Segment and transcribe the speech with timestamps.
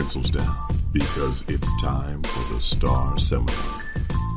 [0.00, 0.56] pencils down
[0.92, 3.84] because it's time for the Star Seminar.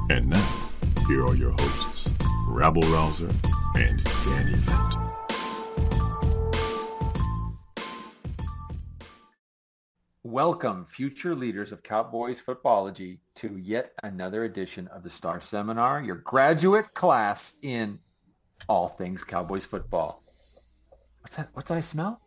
[0.10, 0.70] And now,
[1.08, 2.10] here are your hosts,
[2.50, 3.30] Rabble Rouser
[3.76, 5.10] and Danny Phantom.
[10.24, 16.18] Welcome, future leaders of Cowboys footballogy, to yet another edition of the Star Seminar, your
[16.18, 18.00] graduate class in
[18.68, 20.22] all things Cowboys football.
[21.22, 21.52] What's that?
[21.54, 22.20] What did I smell?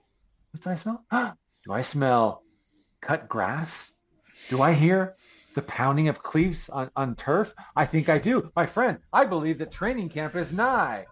[0.52, 1.04] What did I smell?
[1.66, 2.45] Do I smell
[3.00, 3.94] cut grass?
[4.48, 5.14] Do I hear
[5.54, 7.54] the pounding of cleats on, on turf?
[7.74, 8.50] I think I do.
[8.54, 11.06] My friend, I believe that training camp is nigh.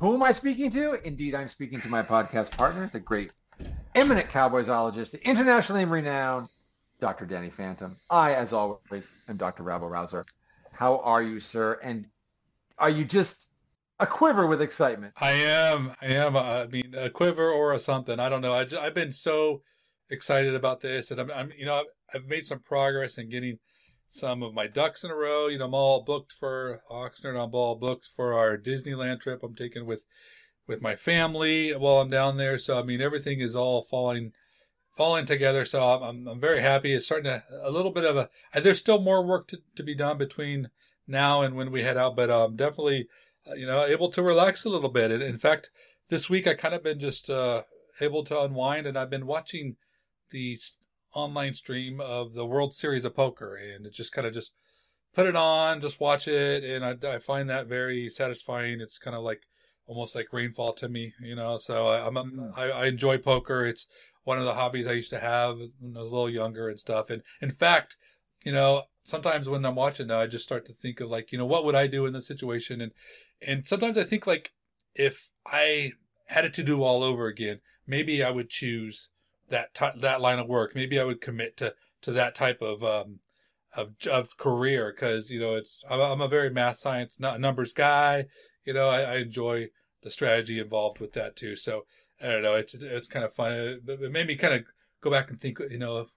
[0.00, 0.94] Who am I speaking to?
[1.06, 3.30] Indeed, I'm speaking to my podcast partner, the great
[3.94, 6.48] eminent cowboysologist, the internationally renowned
[7.00, 7.26] Dr.
[7.26, 7.96] Danny Phantom.
[8.10, 9.62] I, as always, am Dr.
[9.62, 10.24] Rabble Rouser.
[10.72, 11.78] How are you, sir?
[11.82, 12.06] And
[12.78, 13.48] are you just
[14.00, 15.14] a quiver with excitement?
[15.20, 15.94] I am.
[16.02, 16.36] I am.
[16.36, 18.18] Uh, I mean, a quiver or a something.
[18.18, 18.54] I don't know.
[18.54, 19.62] I, have been so
[20.10, 23.58] excited about this, and I'm, I'm, you know, I've, I've made some progress in getting
[24.08, 25.48] some of my ducks in a row.
[25.48, 27.42] You know, I'm all booked for Oxnard.
[27.42, 29.42] I'm all booked for our Disneyland trip.
[29.42, 30.04] I'm taking with
[30.66, 32.58] with my family while I'm down there.
[32.58, 34.32] So I mean, everything is all falling
[34.96, 35.64] falling together.
[35.64, 36.92] So I'm I'm, I'm very happy.
[36.92, 38.28] It's starting to a little bit of a.
[38.60, 40.70] There's still more work to, to be done between
[41.06, 43.08] now and when we head out, but I'm um, definitely,
[43.50, 45.10] uh, you know, able to relax a little bit.
[45.10, 45.70] And in fact,
[46.08, 47.62] this week I kind of been just uh,
[48.00, 49.76] able to unwind, and I've been watching
[50.34, 50.58] the
[51.14, 54.52] online stream of the World Series of Poker, and it just kind of just
[55.14, 58.80] put it on, just watch it, and I, I find that very satisfying.
[58.80, 59.42] It's kind of like
[59.86, 61.58] almost like rainfall to me, you know.
[61.58, 62.58] So I, I'm, I'm mm.
[62.58, 63.64] I, I enjoy poker.
[63.64, 63.86] It's
[64.24, 66.80] one of the hobbies I used to have when I was a little younger and
[66.80, 67.10] stuff.
[67.10, 67.96] And in fact,
[68.44, 71.38] you know, sometimes when I'm watching now, I just start to think of like, you
[71.38, 72.80] know, what would I do in this situation?
[72.80, 72.92] And
[73.40, 74.50] and sometimes I think like
[74.96, 75.92] if I
[76.26, 79.10] had it to do all over again, maybe I would choose
[79.48, 80.74] that t- that line of work.
[80.74, 83.20] Maybe I would commit to to that type of um
[83.76, 88.26] of of career because you know it's I'm, a very math science numbers guy.
[88.64, 89.68] You know, I, I enjoy
[90.02, 91.56] the strategy involved with that too.
[91.56, 91.86] So
[92.22, 92.54] I don't know.
[92.54, 93.52] It's it's kind of fun.
[93.52, 94.64] It, it made me kind of
[95.00, 95.58] go back and think.
[95.58, 96.08] You know, if,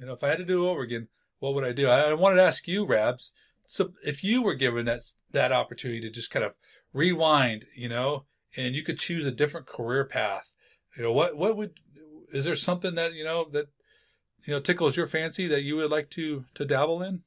[0.00, 1.08] you know, if I had to do it over again,
[1.38, 1.88] what would I do?
[1.88, 3.32] I, I wanted to ask you, Rabs.
[3.66, 5.00] So if you were given that
[5.32, 6.54] that opportunity to just kind of
[6.92, 8.24] rewind, you know,
[8.56, 10.54] and you could choose a different career path,
[10.96, 11.74] you know, what what would
[12.36, 13.68] is there something that you know that
[14.44, 17.22] you know tickles your fancy that you would like to to dabble in?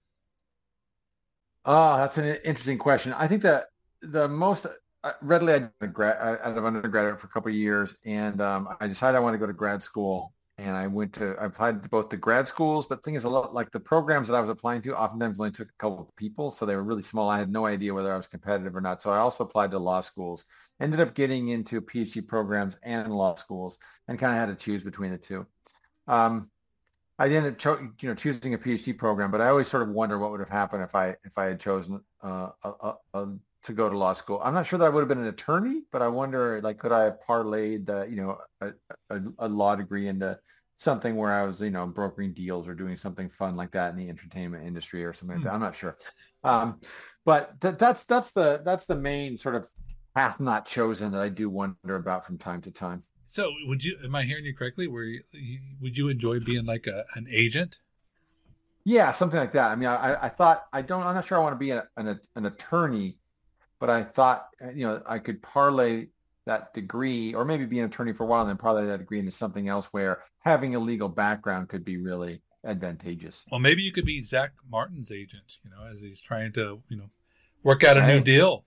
[1.66, 3.14] Oh, that's an interesting question.
[3.14, 3.68] I think that
[4.02, 4.66] the most
[5.03, 8.88] uh, readily I did out of undergraduate for a couple of years, and um, I
[8.88, 10.34] decided I wanted to go to grad school.
[10.58, 13.24] And I went to I applied to both the grad schools, but the thing is
[13.24, 16.02] a lot like the programs that I was applying to oftentimes only took a couple
[16.02, 17.30] of people, so they were really small.
[17.30, 19.02] I had no idea whether I was competitive or not.
[19.02, 20.46] So I also applied to law schools.
[20.80, 24.84] Ended up getting into PhD programs and law schools, and kind of had to choose
[24.84, 25.46] between the two.
[26.08, 26.50] Um,
[27.18, 29.90] I ended up cho- you know choosing a PhD program, but I always sort of
[29.90, 33.28] wonder what would have happened if I if I had chosen uh, a, a, a
[33.64, 34.40] to go to law school.
[34.44, 36.92] I'm not sure that I would have been an attorney, but I wonder, like, could
[36.92, 38.72] I have parlayed the, you know, a,
[39.10, 40.40] a, a, law degree into
[40.78, 43.98] something where I was, you know, brokering deals or doing something fun like that in
[43.98, 45.50] the entertainment industry or something like that.
[45.50, 45.56] Hmm.
[45.56, 45.98] I'm not sure.
[46.44, 46.80] Um,
[47.25, 49.70] but th- that's that's the that's the main sort of
[50.19, 53.04] path not chosen that I do wonder about from time to time.
[53.25, 53.98] So, would you?
[54.04, 54.88] Am I hearing you correctly?
[54.88, 55.21] Where you,
[55.81, 57.80] would you enjoy being like a, an agent?
[58.83, 59.71] Yeah, something like that.
[59.71, 61.04] I mean, I, I thought I don't.
[61.04, 63.19] I'm not sure I want to be a, an, an attorney
[63.80, 66.07] but I thought, you know, I could parlay
[66.45, 69.19] that degree or maybe be an attorney for a while and then parlay that degree
[69.19, 73.44] into something else where having a legal background could be really advantageous.
[73.50, 76.98] Well, maybe you could be Zach Martin's agent, you know, as he's trying to, you
[76.98, 77.10] know,
[77.63, 78.65] work out a I, new deal.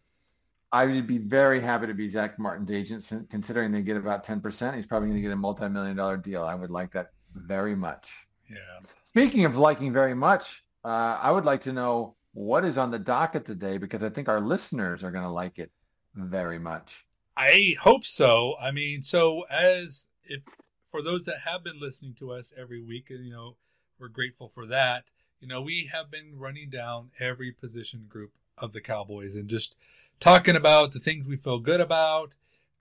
[0.72, 4.74] I would be very happy to be Zach Martin's agent, considering they get about 10%.
[4.74, 6.44] He's probably going to get a multi-million dollar deal.
[6.44, 8.10] I would like that very much.
[8.48, 8.56] Yeah.
[9.04, 12.98] Speaking of liking very much, uh, I would like to know what is on the
[12.98, 15.70] docket today because I think our listeners are going to like it
[16.14, 17.04] very much.
[17.36, 18.56] I hope so.
[18.58, 20.42] I mean, so as if
[20.90, 23.56] for those that have been listening to us every week, and you know,
[23.98, 25.04] we're grateful for that.
[25.40, 29.74] You know, we have been running down every position group of the Cowboys and just
[30.22, 32.34] talking about the things we feel good about,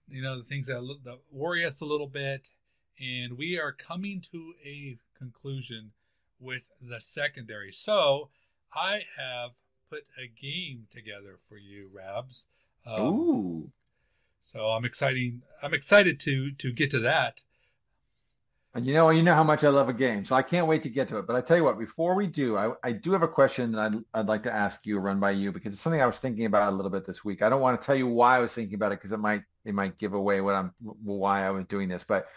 [0.08, 2.50] you know, the things that, that worry us a little bit.
[3.00, 5.92] And we are coming to a conclusion
[6.40, 7.72] with the secondary.
[7.72, 8.30] So
[8.74, 9.52] I have
[9.90, 12.46] put a game together for you, Rabs.
[12.86, 13.72] Um, Ooh.
[14.44, 15.42] So I'm exciting.
[15.64, 17.42] I'm excited to to get to that.
[18.74, 20.84] And you know, you know how much I love a game, so I can't wait
[20.84, 21.28] to get to it.
[21.28, 23.92] But I tell you what, before we do, I, I do have a question that
[23.92, 26.46] I'd, I'd like to ask you, run by you, because it's something I was thinking
[26.46, 27.42] about a little bit this week.
[27.42, 29.44] I don't want to tell you why I was thinking about it because it might
[29.66, 32.06] it might give away what I'm why I was doing this.
[32.06, 32.28] But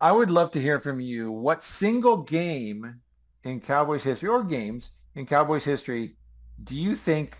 [0.00, 1.30] I would love to hear from you.
[1.30, 3.00] What single game
[3.44, 6.16] in Cowboys history or games in Cowboys history
[6.64, 7.36] do you think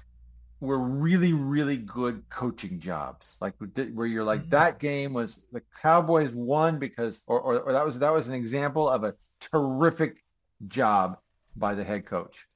[0.61, 3.55] were really, really good coaching jobs, like
[3.95, 4.51] where you're like mm-hmm.
[4.51, 8.35] that game was the Cowboys won because, or, or, or that was that was an
[8.35, 10.25] example of a terrific
[10.69, 11.19] job
[11.57, 12.47] by the head coach.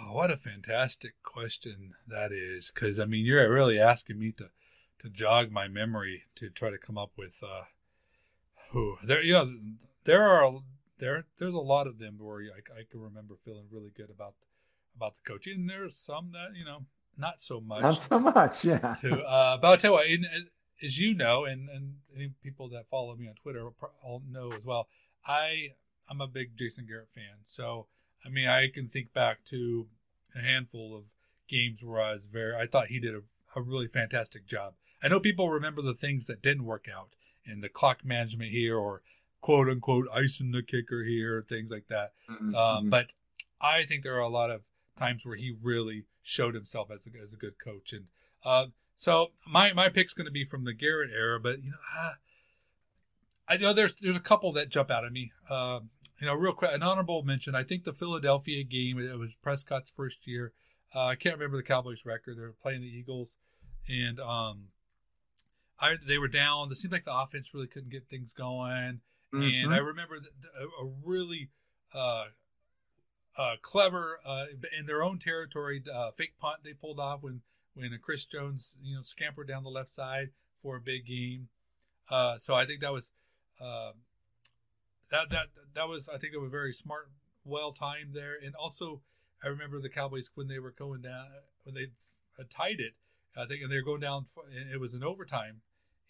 [0.00, 4.50] Oh, what a fantastic question that is, because I mean you're really asking me to
[5.00, 7.64] to jog my memory to try to come up with uh,
[8.70, 9.52] who there you know
[10.04, 10.60] there are
[10.98, 14.34] there there's a lot of them where I, I can remember feeling really good about
[14.96, 15.54] about the coaching.
[15.54, 17.82] And there's some that you know not so much.
[17.82, 18.94] Not so much, yeah.
[19.00, 20.26] To, uh, but I'll tell you what, in,
[20.82, 23.68] as you know, and and any people that follow me on Twitter
[24.02, 24.88] all know as well.
[25.26, 25.72] I
[26.08, 27.86] I'm a big Jason Garrett fan, so
[28.24, 29.86] I mean I can think back to
[30.34, 31.04] a handful of
[31.48, 33.22] games where I was very I thought he did a,
[33.54, 34.74] a really fantastic job.
[35.02, 37.10] I know people remember the things that didn't work out
[37.46, 39.02] and the clock management here or
[39.40, 42.12] quote unquote icing the kicker here, things like that.
[42.28, 42.54] Mm-hmm.
[42.54, 43.12] Um, but
[43.60, 44.62] I think there are a lot of
[44.98, 47.92] times where he really showed himself as a, as a good coach.
[47.92, 48.06] And
[48.44, 48.66] uh,
[48.98, 52.12] so my my pick's going to be from the Garrett era, but you know, uh,
[53.48, 55.32] I know there's there's a couple that jump out at me.
[55.48, 55.80] Uh,
[56.20, 57.54] you know, real quick, an honorable mention.
[57.54, 58.98] I think the Philadelphia game.
[58.98, 60.52] It was Prescott's first year.
[60.94, 62.36] Uh, I can't remember the Cowboys' record.
[62.36, 63.34] They were playing the Eagles,
[63.88, 64.68] and um,
[65.78, 66.70] I they were down.
[66.72, 69.00] It seemed like the offense really couldn't get things going.
[69.34, 69.64] Mm-hmm.
[69.66, 71.50] And I remember a, a really
[73.38, 74.46] uh, uh, clever uh,
[74.78, 77.42] in their own territory uh, fake punt they pulled off when
[77.74, 80.30] when Chris Jones you know scampered down the left side
[80.62, 81.48] for a big game.
[82.10, 83.10] Uh, so I think that was
[83.60, 83.92] uh,
[85.10, 87.10] that that that was I think it was very smart,
[87.44, 89.02] well timed there, and also
[89.44, 91.26] I remember the Cowboys when they were going down
[91.64, 91.88] when they
[92.50, 92.94] tied it.
[93.36, 94.26] I think and they were going down.
[94.72, 95.60] It was an overtime,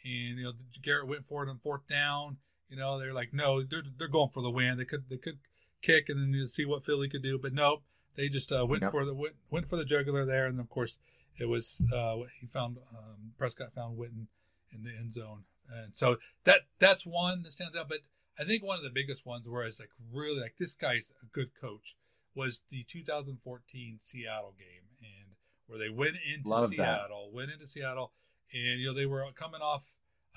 [0.05, 0.53] and you know
[0.83, 2.37] Garrett went for it on fourth down.
[2.69, 4.79] You know they're like, no, they're they're going for the win.
[4.79, 5.39] They could they could
[5.87, 7.39] kick and then you see what Philly could do.
[7.39, 7.83] But nope,
[8.17, 8.91] they just uh, went yep.
[8.91, 10.99] for the went, went, for the jugular there, and of course
[11.39, 14.27] it was uh, he found um, Prescott found Witten
[14.73, 17.89] in the end zone, and so that that's one that stands out.
[17.89, 18.01] But
[18.39, 21.27] I think one of the biggest ones where it's like really like this guy's a
[21.27, 21.97] good coach
[22.35, 25.37] was the 2014 Seattle game, and
[25.67, 27.37] where they went into Seattle, that.
[27.37, 28.13] went into Seattle,
[28.53, 29.83] and you know they were coming off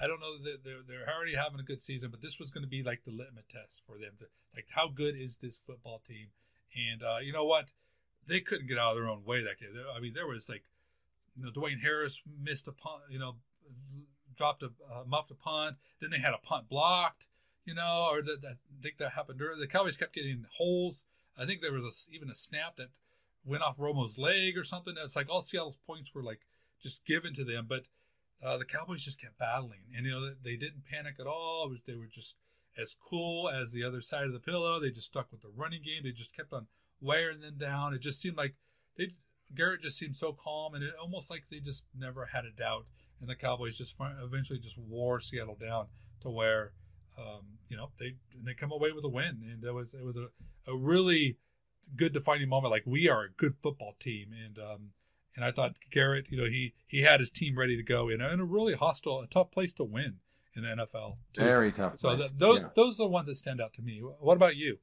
[0.01, 2.63] I don't know that they're, they're already having a good season, but this was going
[2.63, 4.11] to be like the litmus test for them.
[4.19, 4.25] To,
[4.55, 6.27] like, how good is this football team?
[6.75, 7.71] And uh, you know what?
[8.27, 9.69] They couldn't get out of their own way that game.
[9.95, 10.63] I mean, there was like,
[11.35, 13.35] you know, Dwayne Harris missed a punt, you know,
[14.35, 15.77] dropped a uh, muffed a punt.
[15.99, 17.27] Then they had a punt blocked,
[17.65, 19.39] you know, or that, I think that happened.
[19.39, 21.03] During the Cowboys kept getting holes.
[21.37, 22.89] I think there was a, even a snap that
[23.45, 24.95] went off Romo's leg or something.
[24.97, 26.41] It's like all Seattle's points were like
[26.81, 27.83] just given to them, but
[28.43, 31.71] uh, the Cowboys just kept battling, and you know they didn't panic at all.
[31.85, 32.35] They were just
[32.77, 34.79] as cool as the other side of the pillow.
[34.79, 36.03] They just stuck with the running game.
[36.03, 36.67] They just kept on
[37.01, 37.93] wearing them down.
[37.93, 38.55] It just seemed like
[38.97, 39.09] they
[39.55, 42.85] Garrett just seemed so calm, and it almost like they just never had a doubt.
[43.19, 45.87] And the Cowboys just eventually just wore Seattle down
[46.21, 46.71] to where
[47.17, 50.05] um, you know they and they come away with a win, and it was it
[50.05, 51.37] was a, a really
[51.95, 52.71] good defining moment.
[52.71, 54.91] Like we are a good football team, and um,
[55.39, 58.19] and I thought Garrett, you know, he he had his team ready to go in
[58.19, 60.17] a, in a really hostile, a tough place to win
[60.53, 61.15] in the NFL.
[61.31, 61.43] Too.
[61.43, 61.97] Very tough.
[61.97, 62.67] So th- those yeah.
[62.75, 64.01] those are the ones that stand out to me.
[64.19, 64.79] What about you?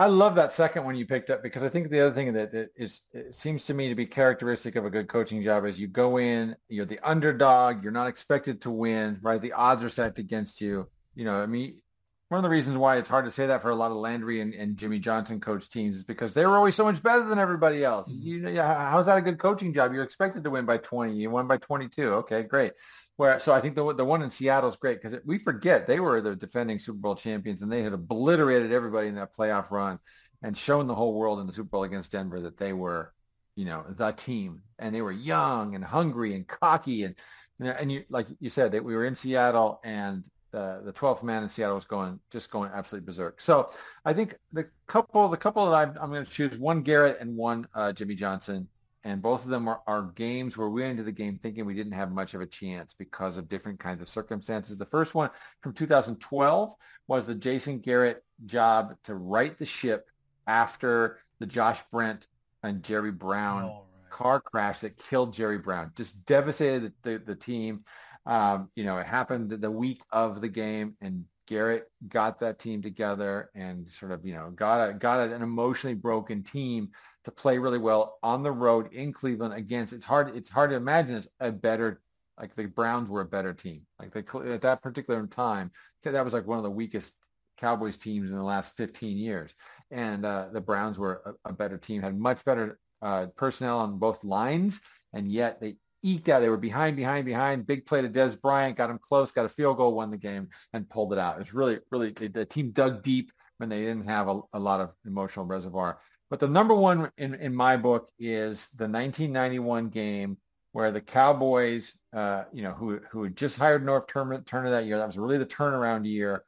[0.00, 2.50] I love that second one you picked up because I think the other thing that,
[2.50, 5.78] that is it seems to me to be characteristic of a good coaching job is
[5.78, 9.40] you go in, you're the underdog, you're not expected to win, right?
[9.40, 10.88] The odds are stacked against you.
[11.14, 11.80] You know, I mean,
[12.28, 14.40] one of the reasons why it's hard to say that for a lot of Landry
[14.40, 17.38] and, and Jimmy Johnson coach teams is because they were always so much better than
[17.38, 18.08] everybody else.
[18.08, 18.26] Mm-hmm.
[18.26, 19.94] You know, how's that a good coaching job?
[19.94, 21.14] You're expected to win by 20.
[21.14, 22.12] You won by 22.
[22.14, 22.72] Okay, great.
[23.16, 26.00] Where so I think the the one in Seattle is great because we forget they
[26.00, 29.98] were the defending Super Bowl champions and they had obliterated everybody in that playoff run
[30.42, 33.12] and shown the whole world in the Super Bowl against Denver that they were,
[33.56, 37.16] you know, the team and they were young and hungry and cocky and
[37.58, 41.42] and you like you said that we were in Seattle and the the 12th man
[41.42, 43.40] in Seattle was going just going absolutely berserk.
[43.40, 43.70] So
[44.04, 47.36] I think the couple the couple that I'm, I'm going to choose one Garrett and
[47.36, 48.68] one uh, Jimmy Johnson,
[49.04, 51.74] and both of them are, are games where we went into the game thinking we
[51.74, 54.76] didn't have much of a chance because of different kinds of circumstances.
[54.76, 56.74] The first one from 2012
[57.06, 60.08] was the Jason Garrett job to right the ship
[60.46, 62.26] after the Josh Brent
[62.62, 64.10] and Jerry Brown oh, right.
[64.10, 67.84] car crash that killed Jerry Brown, just devastated the, the, the team.
[68.28, 72.82] Um, you know, it happened the week of the game, and Garrett got that team
[72.82, 76.90] together and sort of, you know, got a, got an emotionally broken team
[77.24, 79.92] to play really well on the road in Cleveland against.
[79.92, 80.36] It's hard.
[80.36, 82.02] It's hard to imagine it's a better
[82.38, 83.82] like the Browns were a better team.
[83.98, 85.70] Like at that particular time,
[86.04, 87.14] that was like one of the weakest
[87.58, 89.52] Cowboys teams in the last 15 years.
[89.90, 93.98] And uh, the Browns were a, a, better team, had much better uh, personnel on
[93.98, 94.80] both lines,
[95.12, 96.40] and yet they eked out.
[96.40, 97.66] They were behind, behind, behind.
[97.66, 100.48] Big play to Dez Bryant, got him close, got a field goal, won the game,
[100.72, 101.36] and pulled it out.
[101.36, 104.80] It was really, really the team dug deep when they didn't have a, a lot
[104.80, 105.98] of emotional reservoir.
[106.30, 110.36] But the number one in, in my book is the 1991 game
[110.72, 114.84] where the Cowboys, uh, you know, who who had just hired Norv Turner, Turner that
[114.84, 116.44] year, that was really the turnaround year.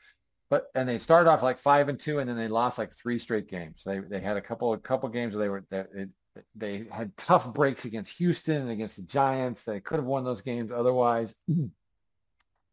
[0.51, 3.19] But and they started off like five and two, and then they lost like three
[3.19, 3.83] straight games.
[3.85, 6.07] They they had a couple a couple games where they were they,
[6.55, 9.65] they had tough breaks against Houston and against the Giants.
[9.65, 11.35] They could have won those games otherwise.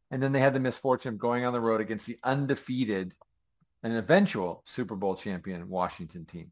[0.09, 3.13] And then they had the misfortune of going on the road against the undefeated
[3.83, 6.51] and eventual Super Bowl champion Washington team.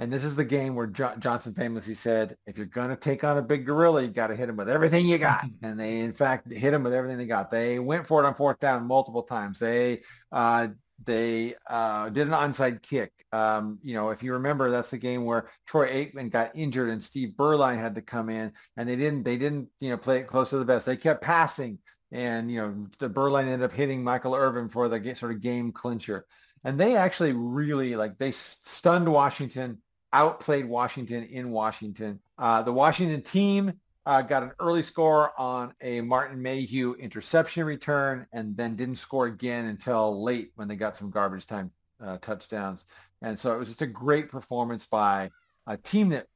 [0.00, 3.22] And this is the game where jo- Johnson famously said, if you're going to take
[3.22, 5.44] on a big gorilla, you got to hit him with everything you got.
[5.62, 7.50] And they, in fact, hit him with everything they got.
[7.50, 9.58] They went for it on fourth down multiple times.
[9.58, 10.00] They
[10.32, 10.68] uh,
[11.04, 13.12] they uh, did an onside kick.
[13.32, 17.02] Um, you know, if you remember, that's the game where Troy Aikman got injured and
[17.02, 19.24] Steve Beuerlein had to come in, and they didn't.
[19.24, 20.86] They didn't, you know, play it close to the best.
[20.86, 21.78] They kept passing,
[22.12, 25.72] and you know, the Beuerlein ended up hitting Michael Irvin for the sort of game
[25.72, 26.26] clincher.
[26.64, 29.78] And they actually really like they stunned Washington,
[30.12, 32.20] outplayed Washington in Washington.
[32.38, 33.72] Uh, the Washington team
[34.06, 39.26] uh, got an early score on a Martin Mayhew interception return and then didn't score
[39.26, 41.70] again until late when they got some garbage time
[42.02, 42.86] uh, touchdowns.
[43.22, 45.30] And so it was just a great performance by
[45.66, 46.26] a team that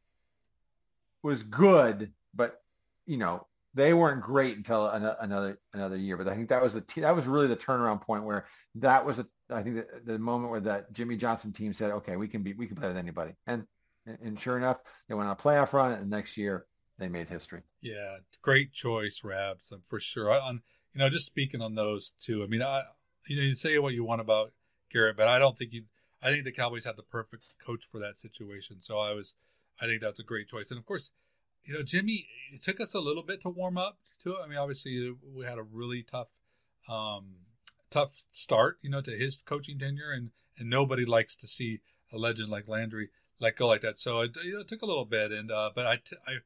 [1.23, 2.61] was good, but
[3.07, 6.17] you know they weren't great until another another year.
[6.17, 9.19] But I think that was the that was really the turnaround point where that was
[9.19, 12.43] a, I think the, the moment where that Jimmy Johnson team said, okay, we can
[12.43, 13.33] be we can play with anybody.
[13.47, 13.65] And
[14.07, 16.67] and sure enough, they went on a playoff run, and next year
[16.99, 17.63] they made history.
[17.81, 20.31] Yeah, great choice, Rabs, for sure.
[20.31, 20.63] On
[20.95, 22.43] you know, just speaking on those two.
[22.43, 22.85] I mean, I
[23.27, 24.53] you know, you say what you want about
[24.91, 25.85] Garrett, but I don't think you.
[26.23, 28.79] I think the Cowboys had the perfect coach for that situation.
[28.81, 29.35] So I was,
[29.81, 30.71] I think that's a great choice.
[30.71, 31.11] And of course,
[31.65, 32.29] you know, Jimmy.
[32.53, 34.39] It took us a little bit to warm up to it.
[34.45, 36.29] I mean, obviously, we had a really tough,
[36.89, 37.37] um,
[37.91, 38.79] tough start.
[38.83, 41.81] You know, to his coaching tenure, and and nobody likes to see
[42.13, 43.11] a legend like Landry
[43.41, 43.99] let go like that.
[43.99, 46.37] So it, you know, it took a little bit, and uh, but I, t- I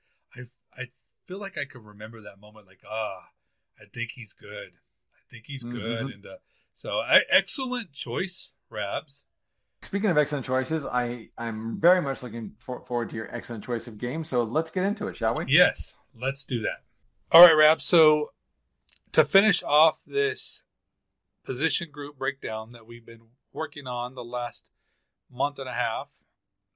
[1.28, 2.66] feel like I could remember that moment.
[2.66, 3.28] Like, ah,
[3.78, 4.72] I think he's good.
[5.12, 5.78] I think he's mm-hmm.
[5.78, 6.00] good.
[6.00, 6.36] And uh,
[6.74, 9.24] so, I, excellent choice, Rabs.
[9.82, 13.86] Speaking of excellent choices, I I'm very much looking for, forward to your excellent choice
[13.86, 14.24] of game.
[14.24, 15.44] So let's get into it, shall we?
[15.46, 16.82] Yes, let's do that.
[17.30, 17.84] All right, Rabs.
[17.84, 18.30] So
[19.12, 20.62] to finish off this
[21.44, 24.68] position group breakdown that we've been working on the last
[25.30, 26.10] month and a half,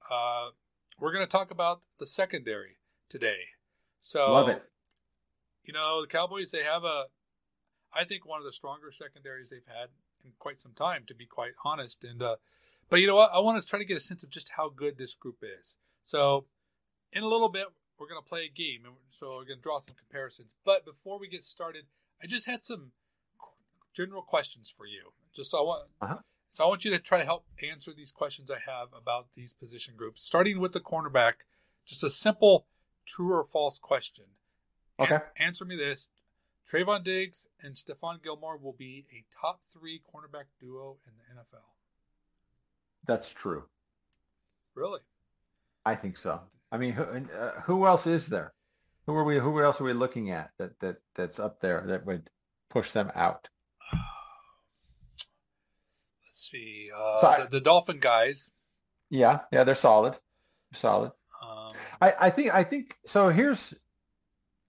[0.09, 0.49] uh,
[0.97, 2.77] we're going to talk about the secondary
[3.09, 3.47] today.
[4.03, 4.61] So love it.
[5.63, 7.05] You know, the Cowboys they have a
[7.95, 9.89] I think one of the stronger secondaries they've had
[10.23, 12.03] in quite some time, to be quite honest.
[12.03, 12.35] And uh,
[12.89, 13.31] but you know what?
[13.33, 15.77] I want to try to get a sense of just how good this group is.
[16.03, 16.45] So
[17.13, 17.67] in a little bit,
[17.97, 20.53] we're going to play a game, and so we're going to draw some comparisons.
[20.65, 21.85] But before we get started,
[22.21, 22.91] I just had some
[23.93, 25.13] general questions for you.
[25.33, 25.89] Just so I want.
[26.01, 26.17] Uh-huh.
[26.51, 29.53] So I want you to try to help answer these questions I have about these
[29.53, 31.33] position groups, starting with the cornerback.
[31.85, 32.67] Just a simple
[33.05, 34.25] true or false question.
[34.99, 35.15] Okay.
[35.15, 36.09] A- answer me this.
[36.71, 41.63] Trevon Diggs and Stephon Gilmore will be a top three cornerback duo in the NFL.
[43.05, 43.65] That's true.
[44.75, 45.01] Really?
[45.85, 46.39] I think so.
[46.71, 48.53] I mean, who, uh, who else is there?
[49.05, 49.37] Who are we?
[49.37, 52.29] Who else are we looking at that that that's up there that would
[52.69, 53.49] push them out?
[53.91, 55.29] Let's
[56.31, 56.89] see.
[56.95, 58.51] Uh, So I- the, the Dolphin guys.
[59.09, 60.13] Yeah, yeah, they're solid.
[60.71, 61.11] They're solid.
[62.03, 63.29] I, I think I think so.
[63.29, 63.73] Here's,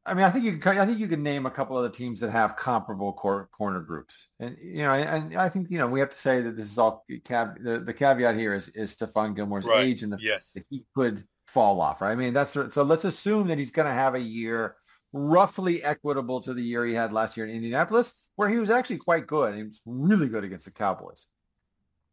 [0.07, 1.97] I mean, I think you can I think you can name a couple of the
[1.97, 5.89] teams that have comparable cor- corner groups, and you know, and I think you know
[5.89, 8.97] we have to say that this is all cav- the, the caveat here is is
[8.97, 9.85] Stephon Gilmore's Right.
[9.85, 10.53] age and the yes.
[10.53, 12.13] that he could fall off, right?
[12.13, 14.77] I mean, that's so let's assume that he's going to have a year
[15.13, 18.99] roughly equitable to the year he had last year in Indianapolis, where he was actually
[18.99, 19.55] quite good.
[19.55, 21.27] He was really good against the Cowboys.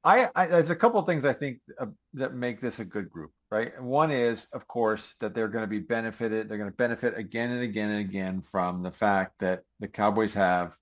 [0.04, 3.10] I, I there's a couple of things I think uh, that make this a good
[3.10, 3.80] group, right?
[3.82, 6.50] One is, of course, that they're going to be benefited.
[6.50, 10.34] They're going to benefit again and again and again from the fact that the Cowboys
[10.34, 10.76] have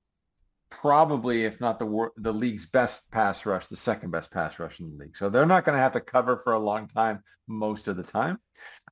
[0.70, 4.92] probably, if not the the league's best pass rush, the second best pass rush in
[4.92, 5.18] the league.
[5.18, 8.04] So they're not going to have to cover for a long time most of the
[8.04, 8.40] time.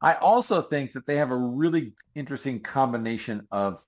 [0.01, 3.81] I also think that they have a really interesting combination of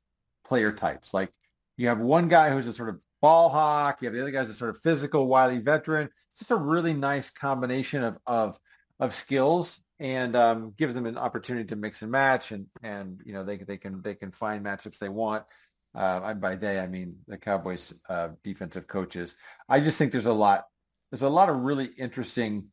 [0.45, 1.13] player types.
[1.13, 1.31] Like
[1.77, 4.49] you have one guy who's a sort of ball hawk, you have the other guy's
[4.49, 6.09] a sort of physical, wily veteran.
[6.31, 8.59] It's just a really nice combination of of
[8.99, 13.33] of skills and um, gives them an opportunity to mix and match and and you
[13.33, 15.43] know they they can they can find matchups they want.
[15.95, 19.35] Uh, by they, I mean the Cowboys uh, defensive coaches.
[19.67, 20.65] I just think there's a lot,
[21.11, 22.67] there's a lot of really interesting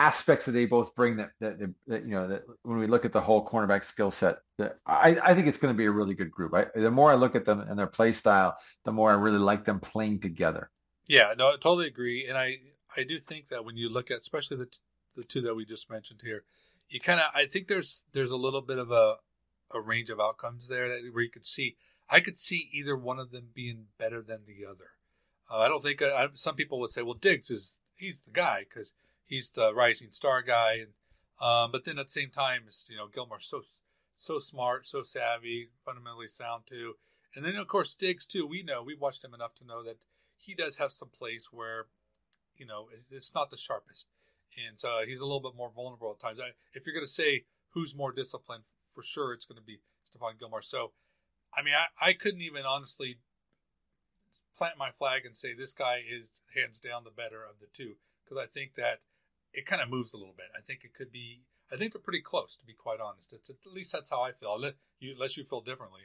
[0.00, 3.12] aspects that they both bring that, that, that you know, that when we look at
[3.12, 4.38] the whole cornerback skill set,
[4.86, 6.54] I, I think it's going to be a really good group.
[6.54, 9.38] I, the more I look at them and their play style, the more I really
[9.38, 10.70] like them playing together.
[11.06, 12.60] Yeah, no, I totally agree, and I
[12.96, 14.78] I do think that when you look at especially the t-
[15.16, 16.44] the two that we just mentioned here,
[16.88, 19.16] you kind of I think there's there's a little bit of a
[19.72, 21.76] a range of outcomes there that where you could see
[22.08, 24.92] I could see either one of them being better than the other.
[25.50, 28.64] Uh, I don't think I, some people would say, well, Diggs is he's the guy
[28.68, 28.92] because
[29.30, 30.88] he's the rising star guy, and
[31.40, 33.62] um, but then at the same time, it's, you know, Gilmore's so
[34.16, 36.96] so smart, so savvy, fundamentally sound too,
[37.34, 38.46] and then of course Diggs too.
[38.46, 39.96] We know we've watched him enough to know that
[40.36, 41.86] he does have some place where,
[42.56, 44.08] you know, it's not the sharpest,
[44.68, 46.40] and uh, he's a little bit more vulnerable at times.
[46.74, 50.38] If you're going to say who's more disciplined, for sure it's going to be Stephon
[50.38, 50.62] Gilmore.
[50.62, 50.92] So,
[51.56, 53.18] I mean, I, I couldn't even honestly
[54.58, 57.94] plant my flag and say this guy is hands down the better of the two
[58.24, 59.00] because I think that
[59.52, 60.46] it kind of moves a little bit.
[60.56, 61.40] I think it could be.
[61.72, 63.32] I think they're pretty close, to be quite honest.
[63.32, 64.54] It's at least that's how I feel.
[64.54, 66.02] Unless you, unless you feel differently.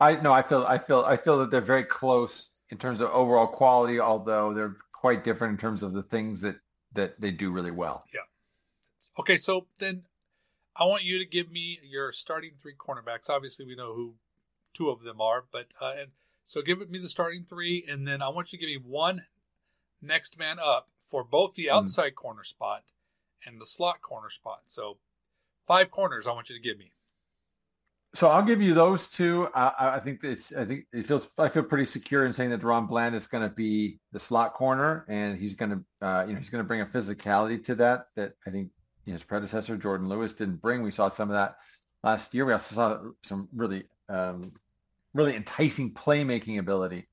[0.00, 3.10] I no, I feel I feel I feel that they're very close in terms of
[3.10, 6.56] overall quality, although they're quite different in terms of the things that
[6.94, 8.04] that they do really well.
[8.12, 8.20] Yeah.
[9.18, 10.04] Okay, so then
[10.74, 13.28] I want you to give me your starting three cornerbacks.
[13.28, 14.14] Obviously, we know who
[14.74, 16.10] two of them are, but uh, and
[16.44, 19.26] so give me the starting three, and then I want you to give me one
[20.00, 22.84] next man up for both the outside corner spot
[23.46, 24.62] and the slot corner spot.
[24.64, 24.96] So
[25.66, 26.92] five corners I want you to give me.
[28.14, 29.48] So I'll give you those two.
[29.54, 30.52] I, I think this.
[30.56, 31.28] I think it feels.
[31.38, 34.54] I feel pretty secure in saying that DaRon Bland is going to be the slot
[34.54, 37.74] corner, and he's going to, uh, you know, he's going to bring a physicality to
[37.76, 38.70] that that I think
[39.06, 40.82] his predecessor Jourdan Lewis didn't bring.
[40.82, 41.56] We saw some of that
[42.02, 42.44] last year.
[42.44, 44.52] We also saw some really, um,
[45.14, 47.06] really enticing playmaking ability.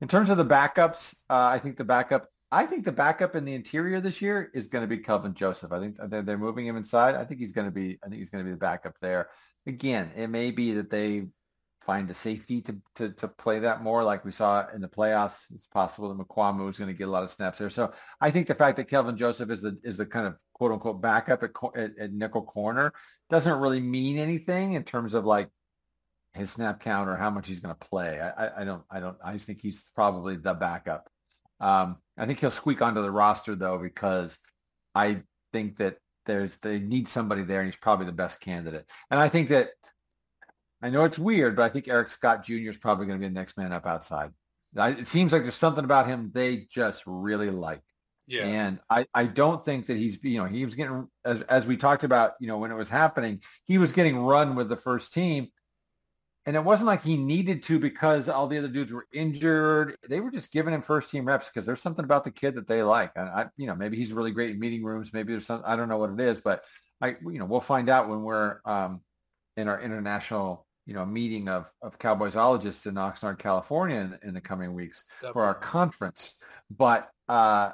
[0.00, 2.28] In terms of the backups, uh, I think the backup.
[2.52, 5.72] I think the backup in the interior this year is going to be Kelvin Joseph.
[5.72, 7.14] I think uh, they're, they're moving him inside.
[7.16, 7.98] I think he's going to be.
[8.04, 9.28] I think he's going to be the backup there
[9.66, 11.26] again, it may be that they
[11.82, 15.44] find a safety to, to, to play that more like we saw in the playoffs.
[15.54, 17.70] It's possible that Mukuamu is going to get a lot of snaps there.
[17.70, 20.72] So I think the fact that Kelvin Joseph is the is the kind of quote
[20.72, 22.92] unquote backup at, at, at nickel corner
[23.30, 25.48] doesn't really mean anything in terms of like
[26.34, 28.20] his snap count or how much he's going to play.
[28.20, 31.08] I, I, I don't I don't I just think he's probably the backup.
[31.60, 34.38] Um, I think he'll squeak onto the roster though because
[34.94, 38.86] I think that there's they need somebody there and he's probably the best candidate.
[39.10, 39.70] And I think that
[40.82, 42.70] I know it's weird, but I think Eric Scott Jr.
[42.70, 44.30] is probably going to be the next man up outside.
[44.76, 47.82] I, it seems like there's something about him they just really like.
[48.26, 48.44] Yeah.
[48.44, 51.76] And I, I don't think that he's, you know, he was getting, as, as we
[51.76, 55.14] talked about, you know, when it was happening, he was getting run with the first
[55.14, 55.48] team.
[56.46, 59.96] And it wasn't like he needed to because all the other dudes were injured.
[60.08, 62.68] They were just giving him first team reps because there's something about the kid that
[62.68, 63.10] they like.
[63.16, 65.12] And I, you know, maybe he's really great in meeting rooms.
[65.12, 66.62] Maybe there's some, I don't know what it is, but
[67.02, 69.00] I, you know, we'll find out when we're um,
[69.56, 74.40] in our international, you know, meeting of, of Cowboysologists in Oxnard, California in, in the
[74.40, 75.32] coming weeks Definitely.
[75.32, 76.38] for our conference.
[76.70, 77.72] But, uh,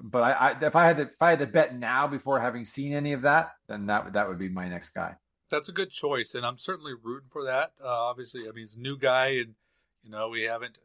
[0.00, 2.66] but I, I, if I had to, if I had to bet now before having
[2.66, 5.16] seen any of that, then that that would be my next guy.
[5.50, 7.72] That's a good choice, and I'm certainly rooting for that.
[7.82, 9.54] Uh, obviously, I mean he's a new guy, and
[10.02, 10.78] you know we haven't.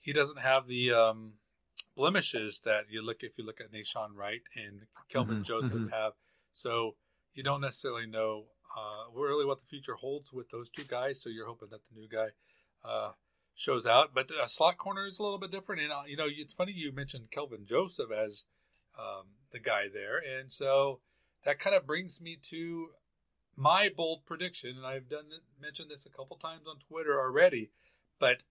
[0.00, 1.34] He doesn't have the um,
[1.96, 5.92] blemishes that you look if you look at Nahshon Wright and Kelvin Mhm, Joseph mhm.
[5.92, 6.12] have.
[6.52, 6.96] So
[7.34, 8.46] you don't necessarily know
[8.76, 11.22] uh, really what the future holds with those two guys.
[11.22, 12.28] So you're hoping that the new guy
[12.84, 13.12] uh,
[13.54, 14.10] shows out.
[14.14, 15.82] But a slot corner is a little bit different.
[15.82, 18.44] And, uh, you know, it's funny you mentioned Kelvin Joseph as
[18.98, 20.18] um, the guy there.
[20.18, 21.00] And so
[21.44, 22.88] that kind of brings me to
[23.56, 24.76] my bold prediction.
[24.76, 25.26] And I've done
[25.60, 27.70] mentioned this a couple times on Twitter already.
[28.18, 28.44] But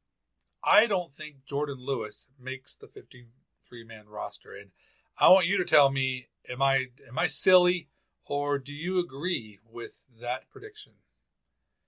[0.64, 4.56] I don't think Jourdan Lewis makes the 53 man roster.
[4.56, 4.72] And
[5.18, 7.90] I want you to tell me, am I am I silly
[8.26, 10.94] or do you agree with that prediction?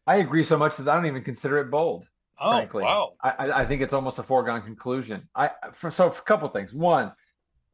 [0.08, 2.06] I agree so much that I don't even consider it bold.
[2.40, 2.84] Oh, frankly.
[2.84, 3.14] wow!
[3.22, 5.30] I, I think it's almost a foregone conclusion.
[5.34, 6.74] I for so for a couple things.
[6.74, 7.14] One,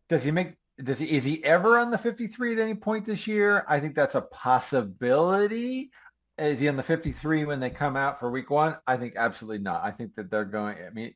[0.07, 0.53] does he make?
[0.83, 3.65] Does he is he ever on the 53 at any point this year?
[3.67, 5.91] I think that's a possibility.
[6.37, 8.77] Is he on the 53 when they come out for week one?
[8.87, 9.83] I think absolutely not.
[9.83, 10.77] I think that they're going.
[10.77, 11.13] I mean,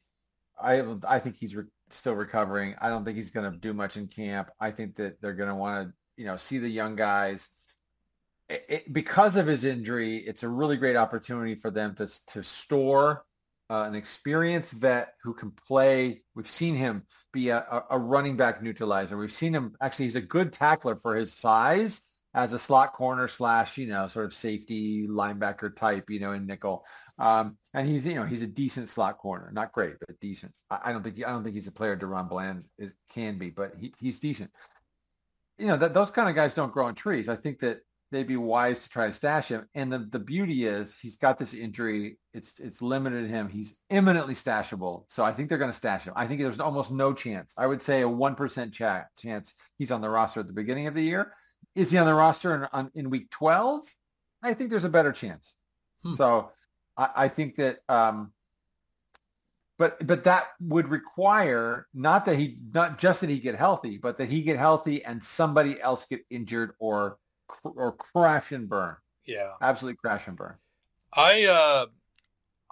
[0.62, 2.75] I I think he's re- still recovering.
[2.80, 4.49] I don't think he's going to do much in camp.
[4.60, 7.49] I think that they're going to want to you know see the young guys
[8.49, 12.43] it, it, because of his injury, it's a really great opportunity for them to to
[12.43, 13.23] store
[13.69, 16.21] uh, an experienced vet who can play.
[16.36, 19.17] We've seen him be a, a, running back neutralizer.
[19.17, 20.06] We've seen him actually.
[20.06, 22.01] He's a good tackler for his size
[22.34, 26.45] as a slot corner slash you know sort of safety linebacker type you know in
[26.45, 26.86] nickel.
[27.17, 30.54] Um, and he's you know he's a decent slot corner, not great but decent.
[30.69, 33.49] I, I don't think I don't think he's a player DaRon Bland is, can be,
[33.49, 34.51] but he, he's decent.
[35.58, 37.30] You know that those kind of guys don't grow on trees.
[37.30, 37.80] I think that
[38.12, 39.67] they'd be wise to try to stash him.
[39.75, 42.17] And the, the beauty is he's got this injury.
[42.36, 43.48] It's it's limited him.
[43.48, 45.06] He's imminently stashable.
[45.08, 46.13] So I think they're going to stash him.
[46.17, 47.54] I think there's almost no chance.
[47.58, 50.93] I would say a 1% ch- chance he's on the roster at the beginning of
[50.93, 51.34] the year.
[51.76, 53.86] Is he on the roster in, on, in week 12?
[54.43, 55.54] I think there's a better chance.
[56.04, 56.13] Hmm.
[56.13, 56.52] So
[56.98, 58.34] I, I, think that um,
[59.78, 64.17] but but that would require not that he not just that he get healthy, but
[64.17, 67.17] that he get healthy and somebody else get injured or
[67.63, 68.95] or crash and burn.
[69.26, 70.56] Yeah, absolutely crash and burn.
[71.13, 71.86] I uh,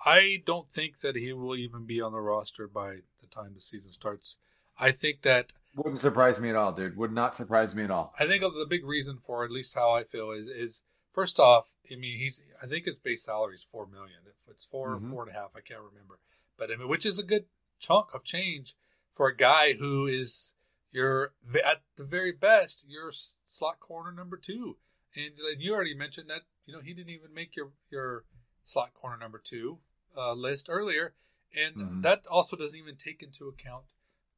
[0.05, 3.61] I don't think that he will even be on the roster by the time the
[3.61, 4.37] season starts.
[4.79, 6.97] I think that wouldn't surprise me at all, dude.
[6.97, 8.13] Would not surprise me at all.
[8.19, 11.73] I think the big reason for at least how I feel is is first off,
[11.91, 14.19] I mean he's I think his base salary is four million.
[14.25, 15.05] If it's 4 mm-hmm.
[15.05, 16.19] or four and a half, I can't remember.
[16.57, 17.45] But I mean, which is a good
[17.79, 18.75] chunk of change
[19.11, 20.53] for a guy who is
[20.91, 21.33] you're
[21.65, 23.11] at the very best, you're
[23.45, 24.77] slot corner number two,
[25.15, 28.25] and you already mentioned that you know he didn't even make your your
[28.63, 29.79] slot corner number two
[30.17, 31.13] uh, list earlier,
[31.55, 32.01] and mm-hmm.
[32.01, 33.85] that also doesn't even take into account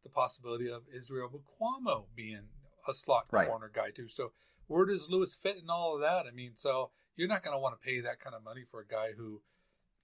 [0.03, 2.49] the possibility of Israel Mukuamu being
[2.88, 3.47] a slot right.
[3.47, 4.07] corner guy too.
[4.07, 4.31] So
[4.67, 6.25] where does Lewis fit in all of that?
[6.25, 8.79] I mean, so you're not going to want to pay that kind of money for
[8.81, 9.41] a guy who,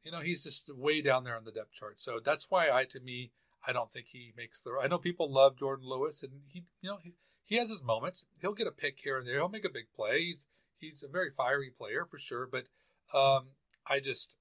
[0.03, 1.99] you know, he's just way down there on the depth chart.
[1.99, 3.31] So that's why I, to me,
[3.67, 4.71] I don't think he makes the.
[4.81, 7.13] I know people love Jourdan Lewis, and he, you know, he,
[7.45, 8.25] he has his moments.
[8.41, 9.35] He'll get a pick here and there.
[9.35, 10.21] He'll make a big play.
[10.21, 10.45] He's
[10.79, 12.47] he's a very fiery player for sure.
[12.51, 12.65] But
[13.15, 13.49] um,
[13.87, 14.35] I just,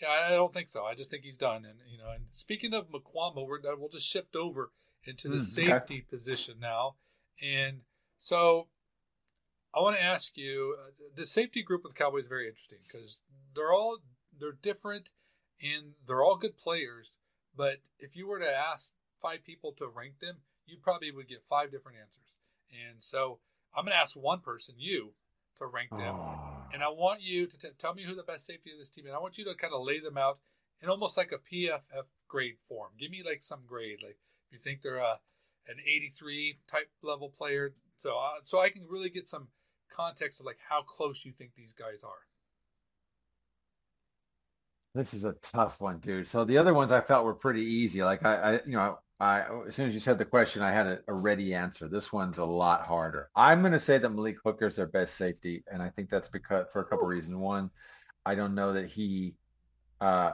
[0.00, 0.84] yeah, I don't think so.
[0.84, 1.64] I just think he's done.
[1.64, 4.70] And you know, and speaking of Mukuamu, we're, we'll just shift over
[5.04, 6.06] into the mm, safety okay.
[6.08, 6.96] position now.
[7.42, 7.80] And
[8.18, 8.68] so
[9.74, 12.78] I want to ask you, uh, the safety group with the Cowboys is very interesting
[12.86, 13.20] because
[13.54, 13.98] they're all
[14.38, 15.10] they're different
[15.62, 17.16] and they're all good players
[17.56, 21.44] but if you were to ask five people to rank them, you probably would get
[21.48, 22.38] five different answers.
[22.70, 23.40] And so
[23.76, 25.14] I'm going to ask one person, you,
[25.62, 26.16] to rank them.
[26.16, 26.38] Oh.
[26.72, 29.06] And I want you to t- tell me who the best safety of this team
[29.06, 29.12] is.
[29.12, 30.38] I want you to kind of lay them out
[30.82, 32.90] in almost like a PFF grade form.
[32.98, 34.00] Give me like some grade.
[34.02, 35.20] Like if you think they're a,
[35.68, 37.74] an 83 type level player.
[38.02, 39.48] So, uh, so I can really get some
[39.90, 42.26] context of like how close you think these guys are.
[44.94, 46.28] This is a tough one, dude.
[46.28, 48.02] So the other ones I felt were pretty easy.
[48.02, 50.86] Like I, I you know, I as soon as you said the question, I had
[50.88, 51.86] a, a ready answer.
[51.86, 53.30] This one's a lot harder.
[53.36, 56.28] I'm going to say that Malik Hooker is their best safety, and I think that's
[56.28, 57.36] because for a couple reasons.
[57.36, 57.70] One,
[58.26, 59.36] I don't know that he,
[60.00, 60.32] uh,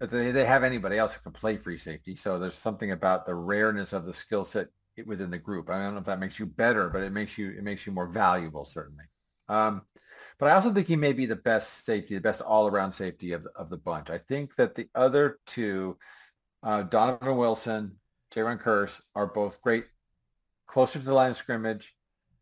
[0.00, 2.16] they, they have anybody else who can play free safety.
[2.16, 4.70] So there's something about the rareness of the skill set
[5.06, 5.70] within the group.
[5.70, 7.92] I don't know if that makes you better, but it makes you it makes you
[7.92, 9.04] more valuable certainly.
[9.48, 9.82] Um,
[10.38, 13.44] but I also think he may be the best safety, the best all-around safety of
[13.44, 14.10] the, of the bunch.
[14.10, 15.96] I think that the other two,
[16.64, 17.92] uh, Donovan Wilson,
[18.34, 19.86] Jayron Kearse, are both great
[20.66, 21.94] closer to the line of scrimmage.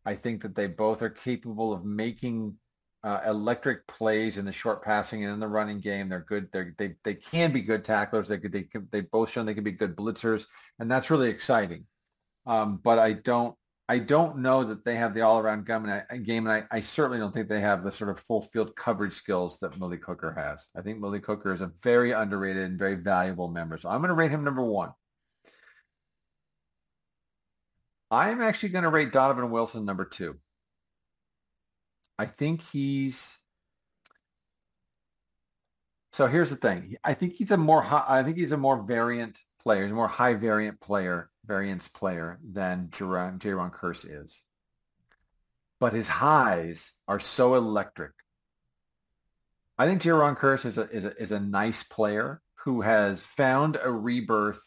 [0.05, 2.55] I think that they both are capable of making
[3.03, 6.09] uh, electric plays in the short passing and in the running game.
[6.09, 6.49] They're good.
[6.51, 8.27] They're, they they can be good tacklers.
[8.27, 10.47] They could they can, they both shown they can be good blitzers,
[10.79, 11.85] and that's really exciting.
[12.47, 13.55] Um, but I don't
[13.87, 16.81] I don't know that they have the all-around game, and I, game, and I, I,
[16.81, 20.33] certainly don't think they have the sort of full field coverage skills that Malik Hooker
[20.33, 20.69] has.
[20.75, 23.77] I think Malik Hooker is a very underrated and very valuable member.
[23.77, 24.89] So I'm going to rate him number one.
[28.11, 30.37] I'm actually going to rate Donovan Wilson number two.
[32.17, 33.37] I think he's
[36.15, 36.95] So here's the thing.
[37.03, 39.95] I think he's a more high, I think he's a more variant player, he's a
[39.95, 44.39] more high variant player, variance player than Jayron, Jayron Kearse is.
[45.77, 48.13] But his highs are so electric.
[49.77, 53.77] I think Jayron Kearse is a, is a, is a nice player who has found
[53.83, 54.61] a rebirth.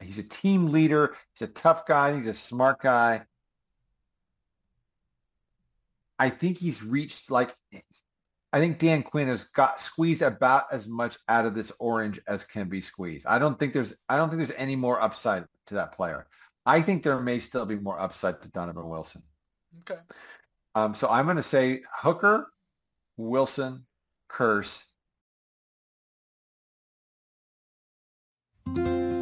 [0.00, 1.16] He's a team leader.
[1.34, 2.18] He's a tough guy.
[2.18, 3.22] He's a smart guy.
[6.18, 7.54] I think he's reached like
[8.52, 12.44] I think Dan Quinn has got squeezed about as much out of this orange as
[12.44, 13.26] can be squeezed.
[13.26, 16.26] I don't think there's I don't think there's any more upside to that player.
[16.66, 19.22] I think there may still be more upside to Donovan Wilson.
[19.80, 20.00] Okay.
[20.74, 22.50] Um, so I'm going to say Hooker,
[23.16, 23.86] Wilson,
[24.30, 24.84] Kearse.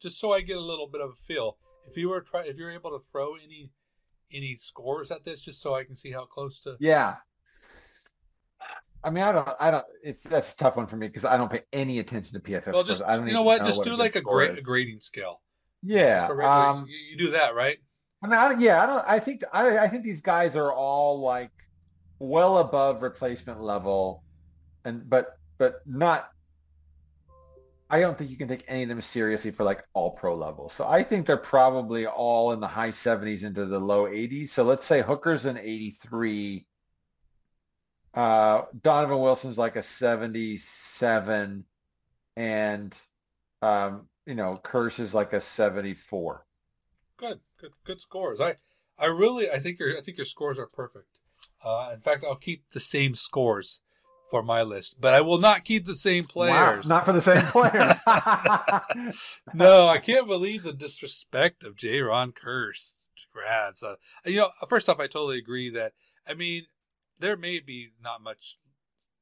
[0.00, 1.58] just so I get a little bit of a feel.
[1.88, 3.70] If you were try, if you're able to throw any
[4.32, 6.76] any scores at this, just so I can see how close to.
[6.80, 7.16] Yeah.
[9.02, 9.84] I mean, I don't, I don't.
[10.02, 12.72] It's that's a tough one for me because I don't pay any attention to PFF.
[12.72, 14.54] Well, just I don't you know what, know just what do a like a, gra-
[14.54, 15.42] gra- grading scale.
[15.82, 16.26] Yeah.
[16.26, 17.76] Um, you, you do that, right?
[18.22, 19.04] I mean, I don't, yeah, I don't.
[19.06, 21.50] I think I, I think these guys are all like
[22.18, 24.24] well above replacement level,
[24.86, 26.30] and but but not
[27.90, 30.68] I don't think you can take any of them seriously for like all pro level.
[30.68, 34.48] So I think they're probably all in the high 70s into the low 80s.
[34.50, 36.66] So let's say Hooker's an 83.
[38.14, 41.64] Uh, Donovan Wilson's like a 77
[42.36, 42.96] and
[43.60, 46.46] um, you know, Kearse is like a 74.
[47.16, 48.40] Good, good, good scores.
[48.40, 48.56] I,
[48.98, 51.18] I really, I think your, I think your scores are perfect.
[51.64, 53.80] Uh, in fact, I'll keep the same scores
[54.30, 56.88] for my list, but I will not keep the same players.
[56.88, 58.00] Wow, not for the same players.
[59.54, 62.94] no, I can't believe the disrespect of Jayron Kearse
[63.32, 63.82] grads.
[63.82, 65.92] Uh, you know, first off, I totally agree that
[66.26, 66.66] I mean
[67.18, 68.58] there may be not much,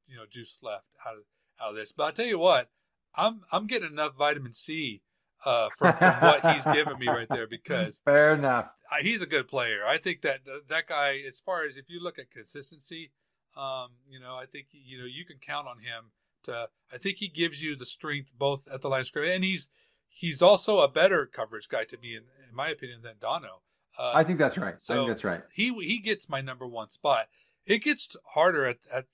[0.06, 1.22] you know, juice left out of
[1.60, 2.70] out of this, but I tell you what,
[3.14, 5.02] I'm I'm getting enough vitamin C
[5.44, 8.70] uh, from, from what he's given me right there because fair enough.
[8.90, 9.84] I, he's a good player.
[9.86, 13.10] I think that that guy, as far as if you look at consistency,
[13.56, 16.12] um, you know, I think you know you can count on him
[16.44, 16.68] to.
[16.92, 19.68] I think he gives you the strength both at the line of scrimmage, and he's
[20.08, 23.62] he's also a better coverage guy to me, in, in my opinion, than Dono.
[23.98, 24.80] Uh, I think that's right.
[24.80, 25.42] So I think that's right.
[25.54, 27.26] He he gets my number one spot.
[27.66, 29.06] It gets harder at at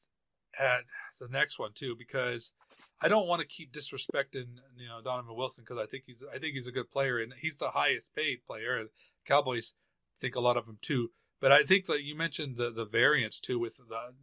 [0.59, 0.85] at
[1.21, 2.53] the next one too because
[3.01, 6.39] I don't want to keep disrespecting you know Donovan Wilson because I think he's I
[6.39, 8.87] think he's a good player and he's the highest paid player.
[9.27, 9.75] Cowboys
[10.21, 11.11] think a lot of him too.
[11.41, 14.15] But I think that you mentioned the the variance too with the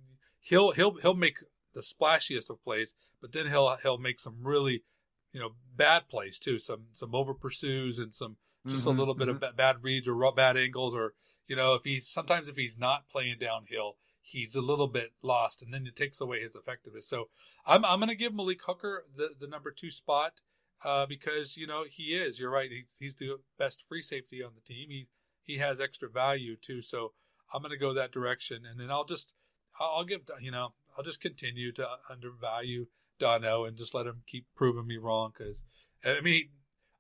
[0.42, 1.40] he'll he'll he'll make
[1.74, 4.84] the splashiest of plays, but then he'll he'll make some really
[5.32, 9.14] you know bad plays too, some some over pursues and some just mm-hmm, a little
[9.14, 9.44] bit mm-hmm.
[9.44, 11.14] of bad reads or bad angles or
[11.48, 15.62] you know if he's sometimes if he's not playing downhill he's a little bit lost
[15.62, 17.08] and then it takes away his effectiveness.
[17.08, 17.30] So
[17.66, 20.42] I'm I'm going to give Malik Hooker the the number two spot
[20.84, 22.40] uh, because you know he is.
[22.40, 22.70] You're right.
[22.72, 24.90] He's he's the best free safety on the team.
[24.90, 25.08] He
[25.46, 26.82] he has extra value too.
[26.82, 27.14] So
[27.54, 29.34] I'm going to go that direction, and then I'll just
[29.80, 32.88] I'll give you know I'll just continue to undervalue
[33.20, 35.64] Dono and just let him keep proving me wrong because
[36.04, 36.50] I mean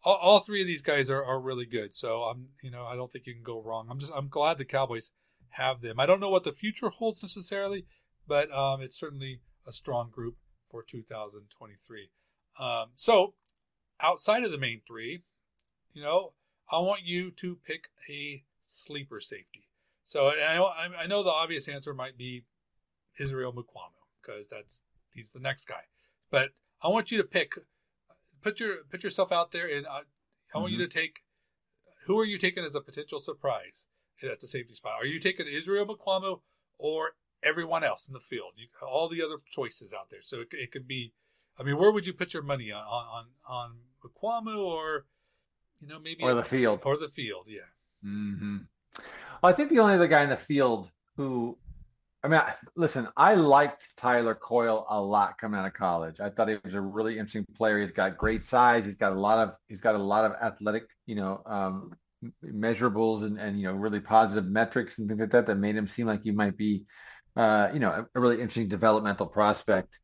[0.03, 1.93] all, all, three of these guys are, are really good.
[1.93, 3.87] So I'm you know I don't think you can go wrong.
[3.89, 5.11] I'm just I'm glad the Cowboys
[5.51, 5.99] have them.
[5.99, 7.85] I don't know what the future holds necessarily,
[8.27, 10.35] but um, it's certainly a strong group
[10.69, 12.09] for 2023.
[12.59, 13.33] Um, so
[14.01, 15.23] outside of the main three,
[15.93, 16.33] you know,
[16.71, 19.67] I want you to pick a sleeper safety.
[20.03, 22.45] So I know I know the obvious answer might be
[23.19, 25.85] Israel Mukuamu because that's he's the next guy.
[26.29, 26.51] But
[26.81, 27.53] I want you to pick,
[28.41, 30.01] put your put yourself out there, and I,
[30.53, 30.81] I want mm-hmm.
[30.81, 31.21] you to take.
[32.05, 33.87] Who are you taking as a potential surprise
[34.21, 34.93] at the safety spot?
[35.01, 36.41] Are you taking Israel Mukuamu
[36.77, 38.53] or everyone else in the field?
[38.57, 40.21] You, all the other choices out there.
[40.21, 41.13] So it, it could be.
[41.57, 43.77] I mean, where would you put your money on on on
[44.55, 45.05] or
[45.79, 47.47] you know maybe or the field or the field?
[47.47, 47.59] Yeah.
[48.05, 48.57] Mm-hmm.
[49.41, 51.57] Well, I think the only other guy in the field who
[52.25, 52.41] I mean,
[52.75, 56.19] listen, I liked Tyler Coyle a lot coming out of college.
[56.19, 57.79] I thought he was a really interesting player.
[57.79, 58.83] He's got great size.
[58.83, 61.93] He's got a lot of he's got a lot of athletic, you know, um,
[62.43, 65.87] measurables and, and you know really positive metrics and things like that that made him
[65.87, 66.85] seem like he might be,
[67.35, 69.99] uh, you know, a, a really interesting developmental prospect.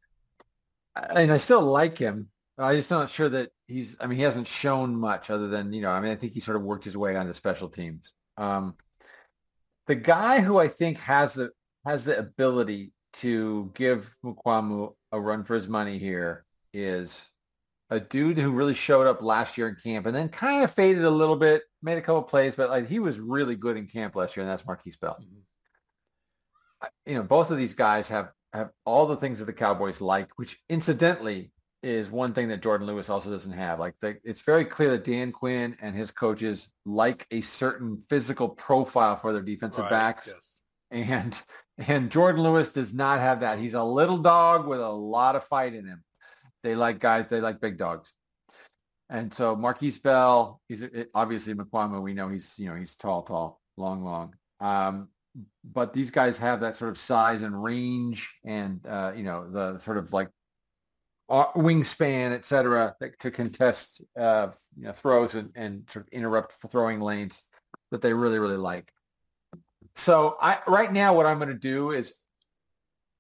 [0.96, 2.30] And I still like him.
[2.56, 3.98] I just not sure that he's.
[4.00, 5.92] I mean, he hasn't shown much other than you know.
[5.92, 8.14] I mean, I think he sort of worked his way onto special teams.
[8.38, 8.76] Um,
[9.88, 11.52] the guy who I think has the
[11.86, 17.28] has the ability to give Mukuamu a run for his money here is
[17.90, 21.04] a dude who really showed up last year in camp and then kind of faded
[21.04, 24.16] a little bit, made a couple plays, but like he was really good in camp
[24.16, 25.18] last year, and that's Markquese Bell.
[25.22, 26.88] Mm-hmm.
[27.06, 30.30] You know, both of these guys have have all the things that the Cowboys like,
[30.38, 31.52] which incidentally
[31.84, 33.80] is one thing that Jourdan Lewis also doesn't have.
[33.80, 38.50] Like the, it's very clear that Dan Quinn and his coaches like a certain physical
[38.50, 40.28] profile for their defensive right, backs.
[40.34, 40.62] Yes.
[40.92, 41.40] And
[41.78, 43.58] and Jourdan Lewis does not have that.
[43.58, 46.04] He's a little dog with a lot of fight in him.
[46.64, 48.14] They like guys, they like big dogs.
[49.10, 52.02] And so Markquese Bell, he's obviously Mukuamu.
[52.02, 54.36] We know he's, you know, he's tall, tall, long, long.
[54.62, 55.10] Um,
[55.64, 59.80] but these guys have that sort of size and range and, uh, you know, the
[59.80, 60.30] sort of like
[61.32, 67.00] wingspan, et cetera, to contest, uh, you know, throws and, and sort of interrupt throwing
[67.00, 67.44] lanes
[67.92, 68.92] that they really, really like.
[69.96, 72.14] So I right now what I'm going to do is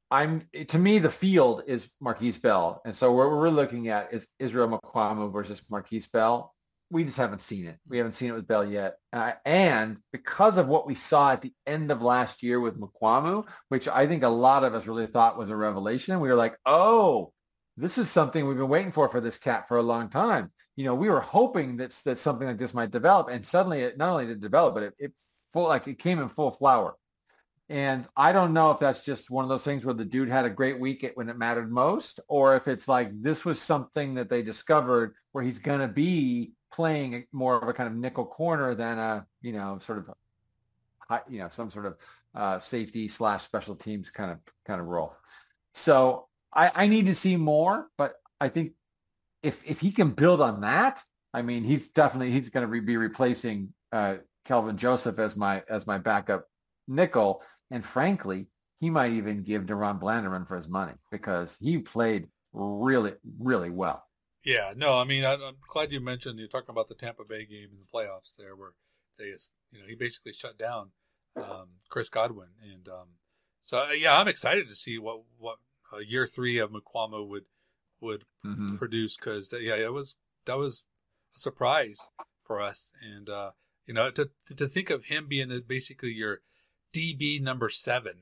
[0.09, 4.27] I'm to me the field is Markquese Bell, and so what we're looking at is
[4.39, 6.53] Israel Mukuamu versus Markquese Bell.
[6.89, 7.77] We just haven't seen it.
[7.87, 11.41] We haven't seen it with Bell yet, uh, and because of what we saw at
[11.41, 15.07] the end of last year with Mukuamu, which I think a lot of us really
[15.07, 17.31] thought was a revelation, we were like, "Oh,
[17.77, 20.85] this is something we've been waiting for for this cat for a long time." You
[20.85, 24.09] know, we were hoping that that something like this might develop, and suddenly it not
[24.09, 25.13] only did it develop, but it, it
[25.53, 26.95] full like it came in full flower.
[27.71, 30.43] And I don't know if that's just one of those things where the dude had
[30.43, 34.27] a great week when it mattered most, or if it's like this was something that
[34.27, 38.75] they discovered where he's going to be playing more of a kind of nickel corner
[38.75, 41.97] than a, you know, sort of, you know, some sort of
[42.35, 45.15] uh, safety slash special teams kind of kind of role.
[45.73, 48.73] So I, I need to see more, but I think
[49.43, 52.97] if if he can build on that, I mean, he's definitely he's going to be
[52.97, 56.45] replacing uh, Kelvin Joseph as my as my backup
[56.87, 57.41] nickel.
[57.69, 58.47] And frankly,
[58.79, 63.13] he might even give DaRon Bland a run for his money because he played really,
[63.39, 64.03] really well.
[64.43, 67.45] Yeah, no, I mean, I, am glad you mentioned you're talking about the Tampa Bay
[67.45, 68.73] game in the playoffs there, where
[69.19, 69.25] they,
[69.71, 70.91] you know, he basically shut down
[71.35, 73.07] um, Chris Godwin, and um,
[73.61, 75.57] so yeah, I'm excited to see what what
[75.93, 77.45] uh, year three of Mukuamu would
[77.99, 78.77] would mm-hmm.
[78.77, 80.85] produce because yeah, it was that was
[81.35, 82.09] a surprise
[82.41, 83.51] for us, and uh,
[83.85, 86.41] you know, to to think of him being basically your
[86.93, 88.21] DB number seven,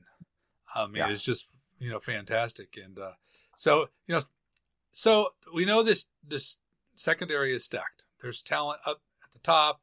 [0.74, 1.10] I mean, yeah.
[1.10, 2.76] it's just you know fantastic.
[2.82, 3.12] And uh,
[3.56, 4.22] so you know,
[4.92, 6.58] so we know this this
[6.94, 8.04] secondary is stacked.
[8.20, 9.80] There's talent up at the top.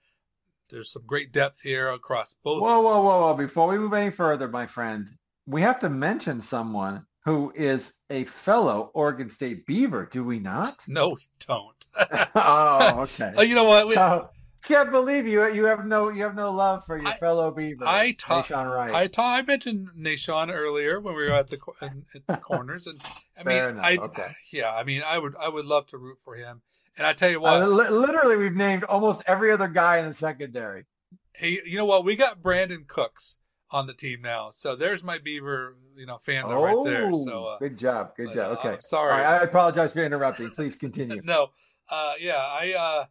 [0.69, 2.62] There's some great depth here across both.
[2.62, 3.34] Whoa, whoa, whoa, whoa!
[3.34, 5.12] Before we move any further, my friend,
[5.45, 10.77] we have to mention someone who is a fellow Oregon State Beaver, do we not?
[10.87, 11.85] No, we don't.
[12.35, 13.33] oh, okay.
[13.35, 13.87] oh, you know what?
[13.87, 14.30] We, so,
[14.63, 15.45] can't believe you.
[15.53, 16.07] You have no.
[16.07, 17.86] You have no love for your I, fellow Beaver.
[17.86, 18.51] I talked.
[18.51, 22.97] I ta- I mentioned Nahshon earlier when we were at the at the corners, and
[23.38, 23.86] I Fair mean, enough.
[23.86, 24.36] I okay.
[24.53, 24.73] yeah.
[24.73, 26.61] I mean, I would I would love to root for him.
[26.97, 30.05] And I tell you what, uh, li- literally, we've named almost every other guy in
[30.05, 30.86] the secondary.
[31.34, 32.05] Hey, you know what?
[32.05, 33.36] We got Brandin Cooks
[33.70, 37.11] on the team now, so there's my Beaver, you know, fan oh, right there.
[37.11, 38.57] So oh, uh, good job, good but, job.
[38.59, 40.49] Okay, uh, sorry, right, I apologize for interrupting.
[40.51, 41.22] Please continue.
[41.26, 41.49] no,
[41.89, 43.05] uh, yeah, I uh,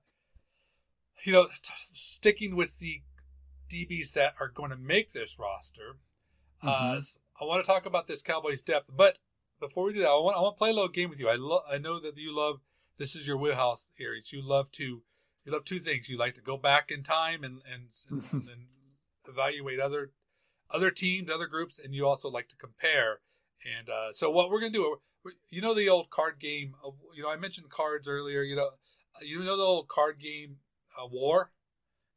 [1.25, 3.03] you know, t- sticking with the
[3.71, 5.99] DBs that are going to make this roster.
[6.63, 6.99] Mm-hmm.
[6.99, 7.01] Uh,
[7.41, 9.19] I want to talk about this Cowboys depth, but
[9.61, 11.29] before we do that, I want I want to play a little game with you.
[11.29, 12.61] I lo- I know that you love
[12.99, 14.33] this is your wheelhouse areas.
[14.33, 15.03] You love to
[15.45, 16.09] you love two things.
[16.09, 18.67] You like to go back in time and and, and, and
[19.29, 20.13] evaluate other
[20.71, 23.21] other teams, other groups, and you also like to compare.
[23.79, 24.97] And uh, so what we're gonna do,
[25.51, 26.75] you know, the old card game.
[27.15, 28.43] you know, I mentioned cards earlier.
[28.43, 28.71] You know,
[29.23, 30.57] you know the old card game
[31.01, 31.53] uh, war.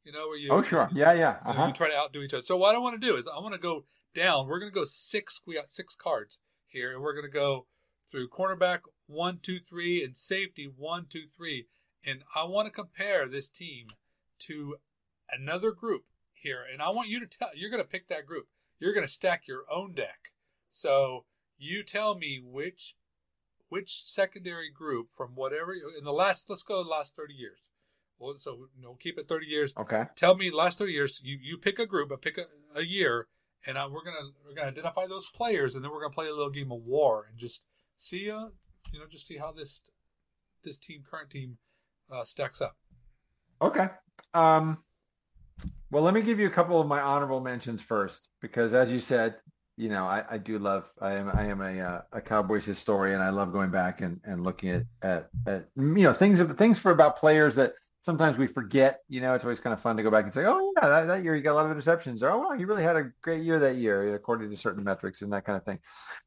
[0.04, 0.48] You know where you?
[0.50, 1.36] Oh sure, yeah, yeah.
[1.44, 1.52] Uh-huh.
[1.52, 2.42] You, know, you try to outdo each other.
[2.42, 3.84] So what I want to do is I want to go
[4.14, 4.46] down.
[4.46, 5.40] We're gonna go six.
[5.46, 7.66] We got six cards here, and we're gonna go
[8.10, 11.66] through cornerback one, two, three, and safety one, two, three.
[12.04, 13.88] And I want to compare this team
[14.40, 14.76] to
[15.30, 16.04] another group
[16.42, 17.50] here, and I want you to tell.
[17.54, 18.46] You're going to pick that group.
[18.78, 20.32] You're going to stack your own deck.
[20.70, 21.24] So
[21.58, 22.96] you tell me which
[23.68, 26.48] which secondary group from whatever in the last.
[26.48, 27.70] Let's go the last thirty years.
[28.18, 29.72] Well, so you know, keep it thirty years.
[29.78, 30.04] Okay.
[30.16, 31.20] Tell me last thirty years.
[31.22, 33.28] You you pick a group, but pick a, a year,
[33.66, 36.34] and I, we're gonna we're gonna identify those players, and then we're gonna play a
[36.34, 37.64] little game of war and just
[37.96, 38.48] see uh
[38.92, 39.82] you know just see how this
[40.64, 41.58] this team current team
[42.10, 42.76] uh, stacks up.
[43.62, 43.88] Okay.
[44.34, 44.78] Um,
[45.90, 49.00] well, let me give you a couple of my honorable mentions first, because as you
[49.00, 49.36] said,
[49.76, 53.20] you know, I, I do love, I am, I am a, uh, a Cowboys historian.
[53.20, 56.92] I love going back and, and looking at, at, at, you know, things, things for
[56.92, 57.72] about players that
[58.02, 60.44] sometimes we forget, you know, it's always kind of fun to go back and say,
[60.44, 62.22] oh yeah, that, that year you got a lot of interceptions.
[62.22, 65.22] Or, oh, wow, you really had a great year that year, according to certain metrics
[65.22, 65.78] and that kind of thing.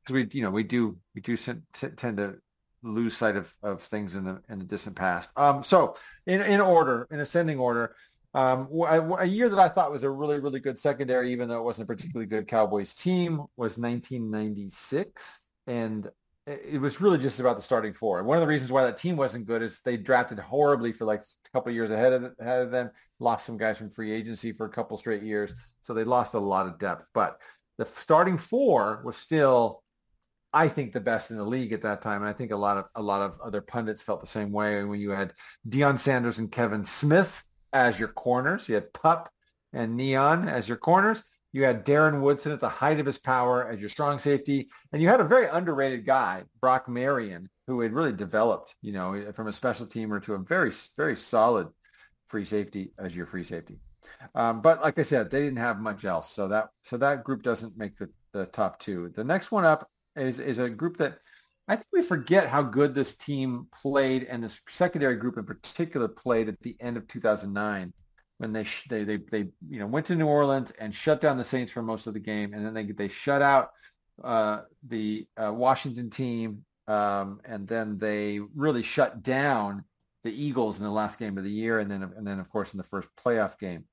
[0.02, 2.36] Because we, you know, we do, we do tend to
[2.82, 5.30] lose sight of, of things in the, in the distant past.
[5.38, 5.96] Um, so
[6.26, 7.96] in, in order, in ascending order,
[8.34, 11.64] um, a, year that I thought was a really, really good secondary, even though it
[11.64, 15.44] wasn't a particularly good Cowboys team, was 1996.
[15.68, 16.10] And
[16.48, 18.18] it was really just about the starting four.
[18.18, 21.06] And One of the reasons why that team wasn't good is they drafted horribly for
[21.06, 24.52] like a couple years ahead of, ahead of them, lost some guys from free agency
[24.52, 25.54] for a couple straight years.
[25.84, 27.06] So they lost a lot of depth.
[27.14, 27.38] But
[27.78, 29.84] the starting four was still,
[30.52, 32.22] I think, the best in the league at that time.
[32.22, 34.84] And I think a lot of a lot of other pundits felt the same way
[34.84, 35.34] when you had
[35.70, 37.44] Deion Sanders and Kevin Smith
[37.74, 38.70] as your corners.
[38.70, 39.30] You had Pup
[39.74, 41.24] and Neon as your corners.
[41.52, 44.70] You had Darren Woodson at the height of his power as your strong safety.
[44.92, 49.32] And you had a very underrated guy, Brock Marion, who had really developed, you know,
[49.34, 51.68] from a special teamer to a very, very solid
[52.28, 53.80] free safety as your free safety.
[54.36, 56.32] Um, but like I said, they didn't have much else.
[56.32, 59.12] So that so that group doesn't make the, the top two.
[59.16, 61.20] The next one up is is a group that
[61.68, 66.08] I think we forget how good this team played and this secondary group in particular
[66.08, 67.94] played at the end of 2009
[68.38, 71.44] when they they they, they you know went to New Orleans and shut down the
[71.44, 73.70] Saints for most of the game, and then they they shut out
[74.24, 79.86] uh, the uh, Washington team, um, and then they really shut down
[80.24, 82.74] the Eagles in the last game of the year, and then and then of course
[82.74, 83.86] in the first playoff game.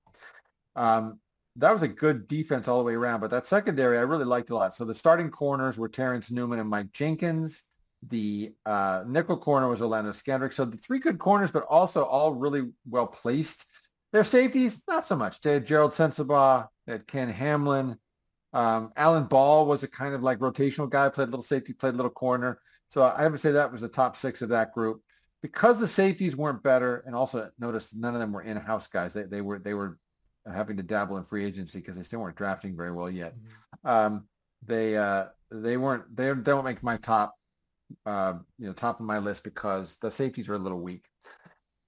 [0.75, 1.21] Um,
[1.57, 3.21] that was a good defense all the way around.
[3.21, 4.75] But that secondary, I really liked a lot.
[4.75, 7.63] So the starting corners were Terrence Newman and Mike Jenkins.
[8.09, 10.55] The uh, nickel corner was Orlando Scandrick.
[10.55, 13.65] So the three good corners, but also all really well placed.
[14.13, 15.41] Their safeties, not so much.
[15.41, 17.97] They had Gerald Sensabaugh, they had Ken Hamlin.
[18.53, 22.11] Um, Alan Ball was a kind of like rotational guy, played little safety, played little
[22.11, 22.61] corner.
[22.89, 25.03] So I would say that was the top six of that group.
[25.43, 29.15] Because the safeties weren't better, and also notice none of them were in-house guys.
[29.15, 29.99] They, they were they were
[30.47, 33.34] having to dabble in free agency because they still weren't drafting very well yet.
[33.34, 33.88] Mm-hmm.
[33.88, 34.24] Um,
[34.66, 37.34] they uh, they weren't they, don't make my top
[38.07, 41.05] uh, you know top of my list because the safeties are a little weak.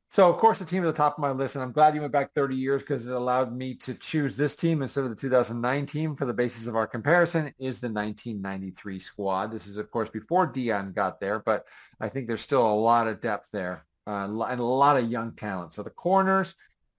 [0.09, 2.03] So of course the team at the top of my list, and I'm glad you
[2.03, 5.17] went back 30 years because it allowed me to choose this team instead of the
[5.17, 9.51] 2009 team for the basis of our comparison is the 1993 squad.
[9.51, 11.67] This is of course before Deion got there, but
[11.99, 15.33] I think there's still a lot of depth there uh, and a lot of young
[15.33, 15.75] talent.
[15.75, 16.55] So the corners,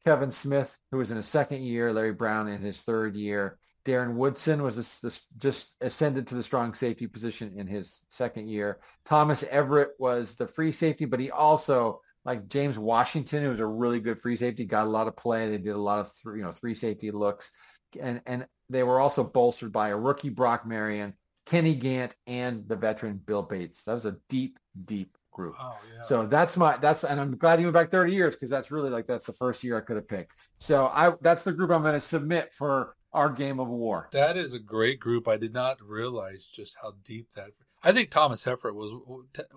[0.05, 3.57] Kevin Smith, who was in his second year, Larry Brown in his third year.
[3.85, 8.47] Darren Woodson was this, this just ascended to the strong safety position in his second
[8.47, 8.79] year.
[9.05, 13.65] Thomas Everett was the free safety, but he also, like James Washington, who was a
[13.65, 15.49] really good free safety, got a lot of play.
[15.49, 17.51] They did a lot of th- you know three safety looks,
[17.99, 21.13] and and they were also bolstered by a rookie Brock Marion,
[21.45, 23.83] Kenny Gant, and the veteran Bill Bates.
[23.83, 25.55] That was a deep, deep group.
[25.59, 26.01] Oh, yeah.
[26.03, 28.89] So that's my that's and I'm glad you went back 30 years because that's really
[28.89, 30.33] like that's the first year I could have picked.
[30.59, 34.09] So I that's the group I'm going to submit for our game of war.
[34.11, 35.27] That is a great group.
[35.27, 37.51] I did not realize just how deep that.
[37.85, 38.93] I think Thomas Everett was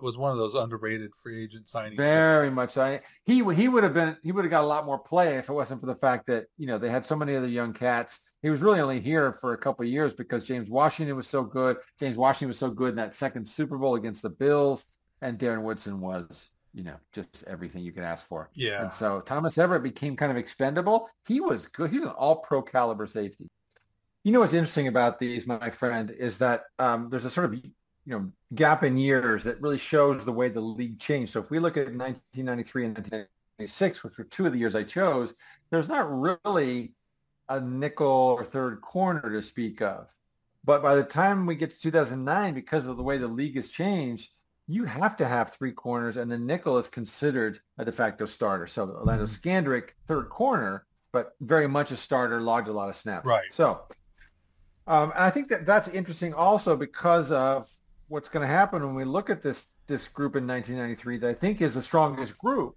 [0.01, 1.95] was one of those underrated free agent signings.
[1.95, 2.99] Very much so.
[3.25, 5.53] He he would have been he would have got a lot more play if it
[5.53, 8.19] wasn't for the fact that you know they had so many other young cats.
[8.41, 11.77] He was really only here for a couple years because James Washington was so good.
[11.99, 14.85] James Washington was so good in that second Super Bowl against the Bills
[15.21, 18.51] and Darren Woodson was you know, just everything you could ask for.
[18.53, 18.83] Yeah.
[18.83, 21.09] And so Thomas Everett became kind of expendable.
[21.25, 21.89] He was good.
[21.89, 23.49] He was an all pro caliber safety.
[24.23, 27.55] You know what's interesting about these, my friend, is that um, there's a sort of
[27.55, 27.71] you
[28.05, 31.33] know gap in years that really shows the way the league changed.
[31.33, 34.83] So if we look at 1993 and 1996, which were two of the years I
[34.83, 35.33] chose,
[35.71, 36.93] there's not really
[37.49, 40.09] a nickel or third corner to speak of.
[40.63, 43.69] But by the time we get to 2009, because of the way the league has
[43.69, 44.29] changed,
[44.67, 48.67] you have to have three corners, and the nickel is considered a de facto starter.
[48.67, 49.49] So Orlando mm-hmm.
[49.49, 53.25] Scandrick, third corner, but very much a starter, logged a lot of snaps.
[53.25, 53.45] Right.
[53.51, 53.81] So
[54.87, 57.69] um, and I think that that's interesting also because of
[58.07, 61.33] what's going to happen when we look at this this group in 1993 that I
[61.33, 62.75] think is the strongest group,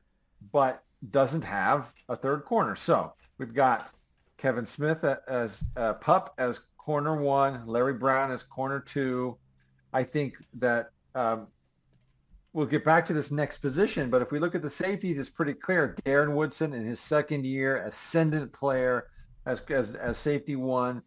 [0.52, 2.76] but doesn't have a third corner.
[2.76, 3.90] So we've got
[4.36, 9.38] Kevin Smith as uh, pup as corner one, Larry Brown as corner two.
[9.92, 11.48] I think that um,
[12.52, 15.30] we'll get back to this next position, but if we look at the safeties, it's
[15.30, 15.94] pretty clear.
[16.04, 19.08] Darren Woodson in his second year, ascendant player
[19.46, 21.02] as as, as safety one.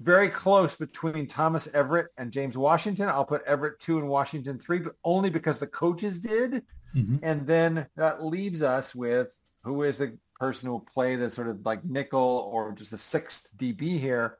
[0.00, 3.08] Very close between Thomas Everett and James Washington.
[3.08, 6.62] I'll put Everett two and Washington three, but only because the coaches did.
[6.94, 7.16] Mm-hmm.
[7.22, 11.48] And then that leaves us with who is the person who will play the sort
[11.48, 14.38] of like nickel or just the sixth DB here.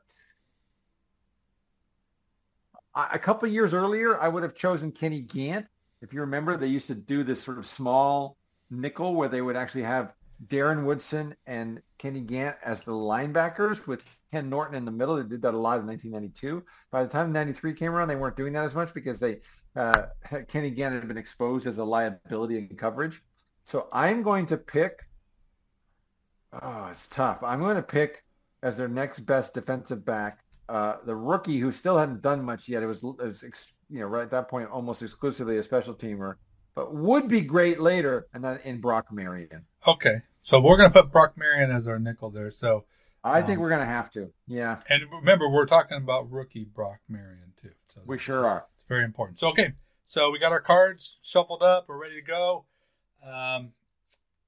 [2.95, 5.67] A couple years earlier, I would have chosen Kenny Gant.
[6.01, 8.37] If you remember, they used to do this sort of small
[8.69, 10.13] nickel where they would actually have
[10.47, 15.17] Darren Woodson and Kenny Gant as the linebackers with Ken Norton in the middle.
[15.17, 16.63] They did that a lot in 1992.
[16.91, 19.39] By the time 93 came around, they weren't doing that as much because they
[19.75, 20.03] uh,
[20.47, 23.21] Kenny Gant had been exposed as a liability in coverage.
[23.63, 24.99] So I'm going to pick.
[26.53, 27.43] Oh, it's tough.
[27.43, 28.23] I'm going to pick
[28.63, 30.39] as their next best defensive back
[30.69, 32.83] uh, the rookie who still hadn't done much yet.
[32.83, 33.43] It was, it was
[33.89, 36.35] you know right at that point almost exclusively a special teamer,
[36.75, 39.65] but would be great later, and then in Brock Marion.
[39.87, 42.51] Okay, so we're going to put Brock Marion as our nickel there.
[42.51, 42.85] So
[43.23, 44.31] I um, think we're going to have to.
[44.47, 44.79] Yeah.
[44.89, 47.71] And remember, we're talking about rookie Brock Marion too.
[47.93, 48.67] So we sure are.
[48.79, 49.39] It's very important.
[49.39, 49.73] So okay,
[50.05, 51.85] so we got our cards shuffled up.
[51.87, 52.65] We're ready to go.
[53.25, 53.73] Um,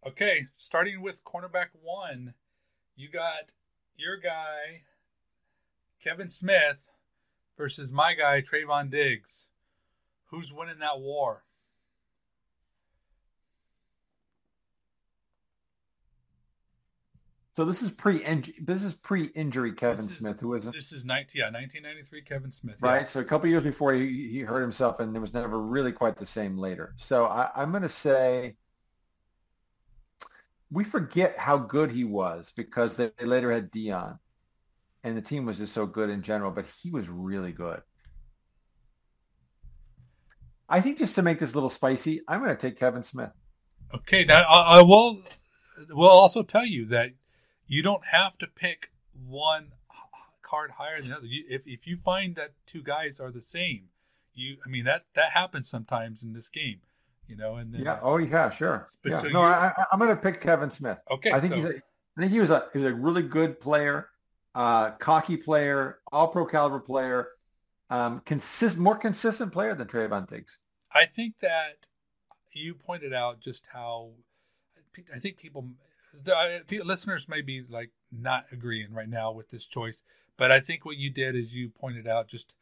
[0.08, 2.34] okay, starting with cornerback one,
[2.96, 3.52] you got
[3.98, 4.84] your guy
[6.04, 6.78] Kevin Smith
[7.62, 9.46] versus my guy Trevon Diggs.
[10.32, 11.44] Who's winning that war?
[17.54, 18.24] So this is pre
[18.60, 20.74] this is pre injury Kevin is, Smith, who isn't.
[20.74, 22.78] This is 19, yeah, 1993 Kevin Smith.
[22.82, 23.02] Right.
[23.02, 23.08] Yeah.
[23.08, 26.18] So a couple years before he, he hurt himself, and it was never really quite
[26.18, 26.94] the same later.
[26.96, 28.56] So I, I'm going to say
[30.72, 34.18] we forget how good he was because they, they later had Deion,
[35.04, 36.52] and the team was just so good in general.
[36.52, 37.82] But he was really good.
[40.70, 43.32] I think just to make this a little spicy, I'm going to take Kevin Smith.
[43.94, 45.22] Okay, now I, I will
[45.90, 47.12] will also tell you that
[47.68, 48.92] you don't have to pick
[49.28, 49.74] one
[50.42, 51.26] card higher than the other.
[51.26, 53.90] You, if if you find that two guys are the same,
[54.34, 56.82] you I mean that that happens sometimes in this game,
[57.28, 57.56] you know.
[57.56, 58.90] And then, yeah, oh yeah, sure.
[59.04, 59.22] But yeah.
[59.22, 61.00] So no, I, am going to pick Kevin Smith.
[61.10, 61.82] Okay, I think so, he's a,
[62.18, 64.08] I think he was a he was a really good player,
[64.56, 67.30] uh, cocky player, all pro caliber player,
[67.90, 70.58] um, consistent, more consistent player than Trevon Diggs.
[70.94, 71.86] I think that
[72.54, 74.12] you pointed out just how
[75.14, 75.70] I think people
[76.24, 80.02] the, the listeners may be like not agreeing right now with this choice,
[80.38, 82.54] but I think what you did is you pointed out just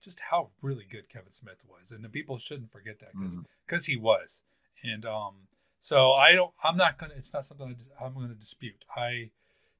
[0.00, 3.36] just how really good Kevin Smith was, and the people shouldn't forget that because
[3.66, 3.92] because mm-hmm.
[3.92, 4.40] he was,
[4.82, 5.34] and um,
[5.80, 8.84] so I don't, I'm not gonna, it's not something I'm gonna dispute.
[8.96, 9.30] I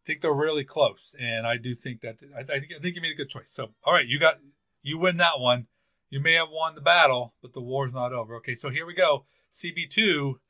[0.07, 3.03] think they're really close, and I do think that I, I think I think you
[3.03, 3.51] made a good choice.
[3.53, 4.39] So all right, you got
[4.83, 5.67] you win that one.
[6.09, 8.37] You may have won the battle, but the war's not over.
[8.37, 9.27] Okay, so here we go.
[9.53, 10.41] CB two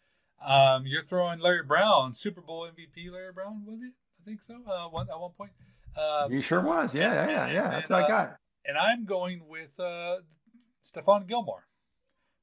[0.44, 3.11] um, you're throwing Larry Brown, Super Bowl MVP.
[3.11, 3.92] Larry Brown was it?
[4.20, 4.57] I think so.
[4.70, 5.52] Uh, one at one point.
[5.96, 6.94] Um, he sure was.
[6.94, 7.52] Yeah, yeah, yeah.
[7.52, 7.70] yeah.
[7.70, 8.36] That's and, what I uh, got.
[8.66, 10.16] And I'm going with uh,
[10.84, 11.66] Stephon Gilmore.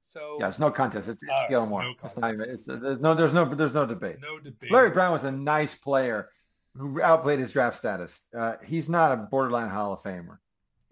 [0.07, 1.07] So yeah, it's no contest.
[1.07, 1.83] It's, it's uh, Gilmore.
[1.83, 2.49] No it's not even.
[2.49, 3.13] It's, there's no.
[3.13, 3.45] There's no.
[3.45, 4.17] There's no debate.
[4.21, 4.71] No debate.
[4.71, 6.29] Larry Brown was a nice player
[6.75, 8.21] who outplayed his draft status.
[8.37, 10.39] Uh, he's not a borderline Hall of Famer.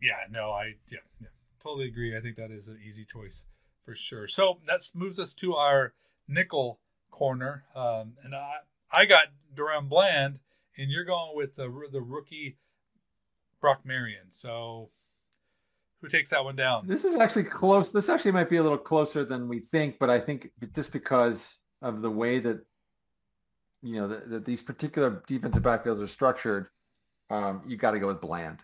[0.02, 0.14] Yeah.
[0.30, 0.52] No.
[0.52, 0.76] I.
[0.90, 1.00] Yeah.
[1.20, 1.28] Yeah.
[1.62, 2.18] Totally agree.
[2.18, 3.44] I think that is an easy choice
[3.86, 4.28] for sure.
[4.28, 5.94] So that moves us to our
[6.28, 6.80] nickel
[7.10, 8.58] corner, um, and I
[8.92, 10.40] I got DaRon Bland,
[10.78, 12.58] and you're going with the the rookie
[13.60, 14.32] Brock Marion.
[14.32, 14.90] So
[16.02, 16.88] who takes that one down?
[16.88, 17.92] This is actually close.
[17.92, 21.58] This actually might be a little closer than we think, but I think just because
[21.82, 22.66] of the way that
[23.82, 26.68] you know that these particular defensive backfields are structured,
[27.30, 28.60] um, you got to go with Bland.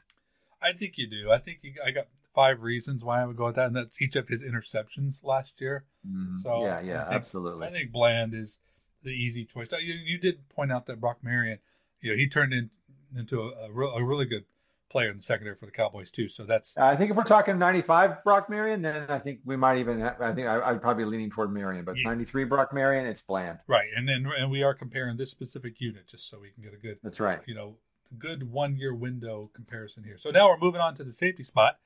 [0.61, 1.31] I think you do.
[1.31, 4.01] I think you, I got five reasons why I would go with that, and that's
[4.01, 5.85] each of his interceptions last year.
[6.07, 6.41] Mhm.
[6.43, 7.67] So yeah, yeah, I think- absolutely.
[7.67, 8.57] I think Bland is
[9.03, 9.67] the easy choice.
[9.71, 11.59] You, you did point out that Brock Marion,
[12.01, 12.69] you know, he turned in,
[13.15, 14.45] into a, a, real, a really good
[14.89, 16.29] player in the secondary for the Cowboys too.
[16.29, 19.77] So that's I think if we're talking 95 Brock Marion, then I think we might
[19.77, 19.99] even.
[19.99, 22.03] Have, I think I, I'd probably be leaning toward Marion, but Yeah.
[22.09, 23.59] 93 Brock Marion, it's bland.
[23.67, 26.73] right, and then and we are comparing this specific unit just so we can get
[26.73, 27.39] a good That's right.
[27.45, 27.75] you know,
[28.17, 30.17] good one year window comparison here.
[30.17, 31.79] So now we're moving on to the safety spot,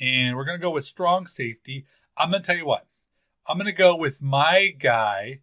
[0.00, 1.86] and we're going to go with strong safety.
[2.16, 2.86] I'm going to tell you what,
[3.46, 5.40] I'm going to go with my guy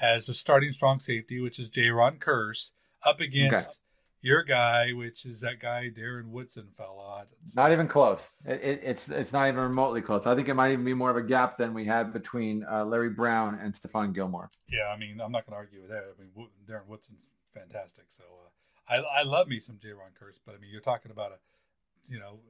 [0.00, 2.70] as the starting strong safety, which is Jayron Kearse,
[3.04, 3.76] up against Okay.
[4.22, 7.26] Your guy, which is that guy Darren Woodson fell fella.
[7.54, 8.28] Not even close.
[8.44, 10.26] It, it, it's it's not even remotely close.
[10.26, 12.84] I think it might even be more of a gap than we had between uh,
[12.84, 14.48] Larry Brown and Stephon Gilmore.
[14.68, 16.04] Yeah, I mean, I'm not going to argue with that.
[16.04, 17.22] I mean, Darren Woodson's
[17.54, 18.04] fantastic.
[18.08, 21.32] So uh, I, I love me some Jayron Kearse, but I mean, you're talking about
[21.32, 22.40] a, you know,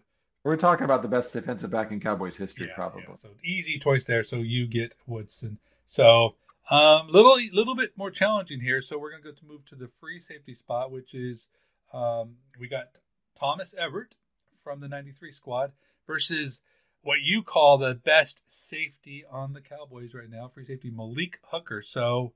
[0.43, 3.05] We're talking about the best defensive back in Cowboys history, Yeah, probably.
[3.09, 3.17] yeah.
[3.23, 4.25] So easy choice there.
[4.25, 5.59] So you get Woodson.
[5.87, 6.35] So
[6.71, 8.83] um, little little bit more challenging here.
[8.83, 11.49] So we're gonna go to move to the free safety spot, which is
[11.93, 12.91] um, we got
[13.39, 14.15] Thomas Everett
[14.63, 15.73] from the '93 squad
[16.07, 16.61] versus
[17.03, 21.83] what you call the best safety on the Cowboys right now, free safety Malik Hooker.
[21.83, 22.35] So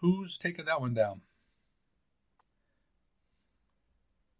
[0.00, 1.20] who's taking that one down?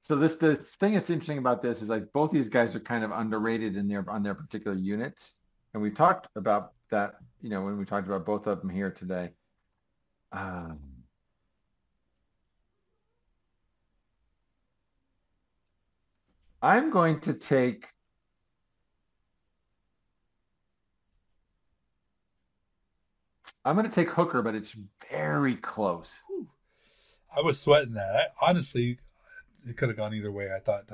[0.01, 3.05] So this the thing that's interesting about this is like both these guys are kind
[3.05, 5.35] of underrated in their on their particular units,
[5.73, 7.15] and we talked about that.
[7.43, 9.31] You know, when we talked about both of them here today.
[10.33, 10.79] Um,
[16.63, 17.89] I'm going to take.
[23.65, 24.77] I'm going to take Hooker, but it's
[25.11, 26.19] very close.
[27.35, 28.15] I was sweating that.
[28.15, 28.99] I, honestly,
[29.67, 30.51] it could have gone either way.
[30.55, 30.85] I thought,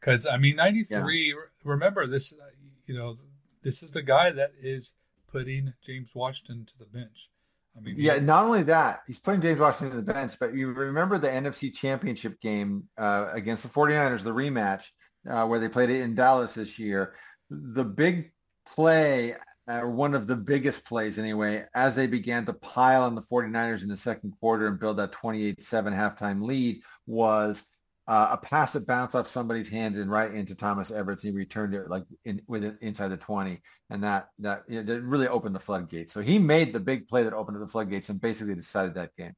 [0.00, 1.34] because I mean, '93.
[1.64, 2.32] Remember this?
[2.32, 2.46] Uh,
[2.86, 3.18] you know,
[3.62, 4.92] this is the guy that is
[5.30, 7.30] putting James Washington to the bench.
[7.76, 10.72] I mean, Yeah, not only that, he's putting James Washington to the bench, but you
[10.72, 14.84] remember the NFC Championship game uh, against the 49ers, the rematch,
[15.28, 17.14] uh, where they played it in Dallas this year.
[17.50, 18.32] The big
[18.66, 19.36] play,
[19.68, 23.82] uh, one of the biggest plays anyway, as they began to pile on the 49ers
[23.82, 25.58] in the second quarter and build that 28-7
[25.94, 27.64] halftime lead was
[28.08, 31.20] uh, a pass that bounced off somebody's hands and right into Thomas Everett.
[31.20, 35.28] He returned it like in, with inside the 20 and that that you know, really
[35.28, 36.14] opened the floodgates.
[36.14, 39.34] So he made the big play that opened the floodgates and basically decided that game.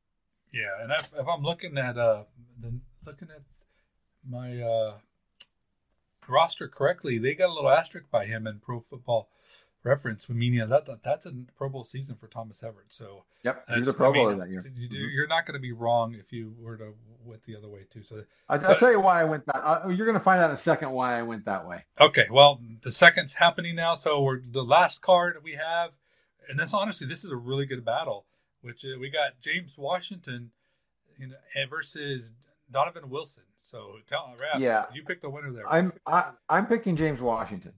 [0.53, 0.83] yeah.
[0.83, 2.23] And if, if I'm looking at uh,
[2.61, 2.73] the,
[3.05, 3.43] looking at
[4.29, 4.93] my uh,
[6.29, 9.29] roster correctly, they got a little asterisk by him in Pro Football
[9.83, 12.87] Reference, meaning that, that that's a Pro Bowl season for Thomas Everett.
[12.93, 14.65] So Yep, he was a Pro I mean, Bowler that year.
[14.77, 15.13] you- Mhm.
[15.15, 18.03] You're not going to be wrong if you were to went the other way too.
[18.03, 19.57] So I, I'll tell you why I went that.
[19.57, 21.85] Uh, you're going to find out in a second why I went that way.
[22.01, 23.95] Okay, well, the second's happening now.
[23.95, 25.91] So we're the last card we have,
[26.49, 28.27] and that's honestly, this is a really good battle.
[28.63, 30.51] Which uh, we got James Washington,
[31.19, 32.33] you know, and versus
[32.71, 33.45] Donovan Wilson.
[33.71, 34.85] So tell Rap, Yeah.
[34.93, 35.67] you picked the winner there.
[35.71, 37.73] I'm I, I'm picking James Washington,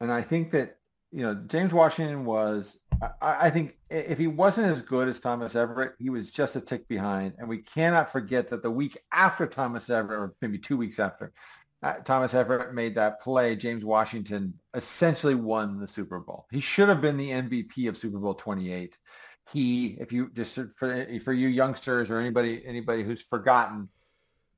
[0.00, 0.78] and I think that
[1.12, 2.78] you know James Washington was.
[3.20, 6.60] I, I think if he wasn't as good as Thomas Everett, he was just a
[6.60, 7.34] tick behind.
[7.38, 11.32] And we cannot forget that the week after Thomas Everett, or maybe two weeks after,
[11.82, 16.46] uh, Thomas Everett made that play, James Washington essentially won the Super Bowl.
[16.50, 18.98] He should have been the MVP of Super Bowl 28.
[19.52, 23.88] He, if you just for for you youngsters or anybody anybody who's forgotten,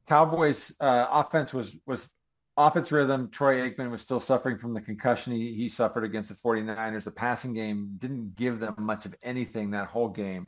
[0.07, 2.11] Cowboys uh, offense was was
[2.57, 3.31] off its rhythm.
[3.31, 7.05] Troy Aikman was still suffering from the concussion he, he suffered against the 49ers.
[7.05, 10.47] The passing game didn't give them much of anything that whole game.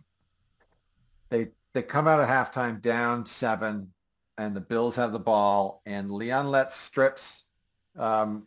[1.31, 3.93] They they come out of halftime down seven,
[4.39, 7.45] and the Bills have the ball, and Leon Lett strips
[7.99, 8.47] um,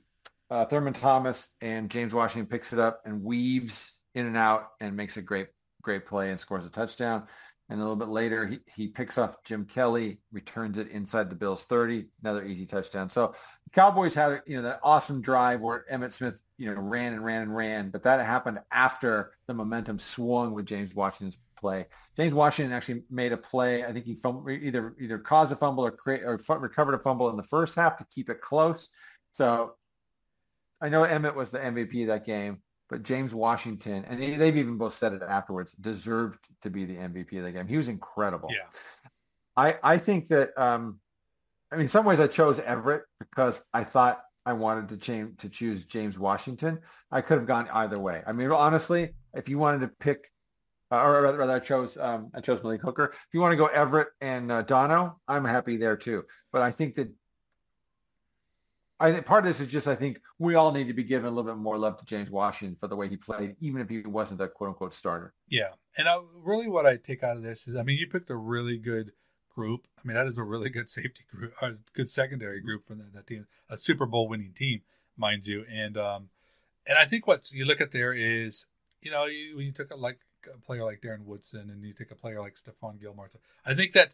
[0.49, 4.95] uh, Thurman Thomas, and James Washington picks it up and weaves in and out and
[4.95, 5.47] makes a great
[5.81, 7.23] great play and scores a touchdown.
[7.69, 11.35] And a little bit later, he, he picks off Jim Kelly, returns it inside the
[11.35, 13.09] Bills 30, another easy touchdown.
[13.09, 17.13] So the Cowboys had, you know, that awesome drive where Emmitt Smith, you know, ran
[17.13, 21.87] and ran and ran, but that happened after the momentum swung with James Washington's play.
[22.15, 23.83] James Washington actually made a play.
[23.83, 26.99] I think he fum- either either caused a fumble or create or fu- recovered a
[26.99, 28.89] fumble in the first half to keep it close.
[29.31, 29.75] So
[30.79, 34.55] I know Emmett was the MVP of that game, but James Washington, and they- they've
[34.57, 37.67] even both said it afterwards, deserved to be the MVP of the game.
[37.67, 38.49] He was incredible.
[38.51, 38.67] yeah,
[39.55, 40.99] I, I think that, um,
[41.71, 45.37] I mean, in some ways I chose Everett because I thought I wanted to change
[45.39, 46.79] to choose James Washington.
[47.11, 48.23] I could have gone either way.
[48.25, 50.31] I mean, honestly, if you wanted to pick,
[50.91, 53.05] uh, or rather, rather I chose, um, I chose Malik Hooker.
[53.11, 56.23] If you want to go Everett and uh, Dono, I'm happy there too.
[56.53, 57.09] But I think that
[58.99, 61.27] I think part of this is just I think we all need to be given
[61.27, 63.89] a little bit more love to James Washington for the way he played, even if
[63.89, 65.33] he wasn't the quote unquote starter.
[65.47, 68.29] Yeah, and I, really what I take out of this is, I mean, you picked
[68.29, 69.11] a really good
[69.53, 69.87] group.
[69.97, 73.13] I mean, that is a really good safety group, a good secondary group for that,
[73.13, 74.81] that team, a Super Bowl winning team,
[75.15, 75.65] mind you.
[75.71, 76.29] And um,
[76.87, 78.65] and I think what you look at there is,
[79.01, 80.19] you know, you, when you took a, like
[80.51, 83.29] a player like Darren Woodson and you take a player like Stephon Gilmore,
[83.65, 84.13] I think that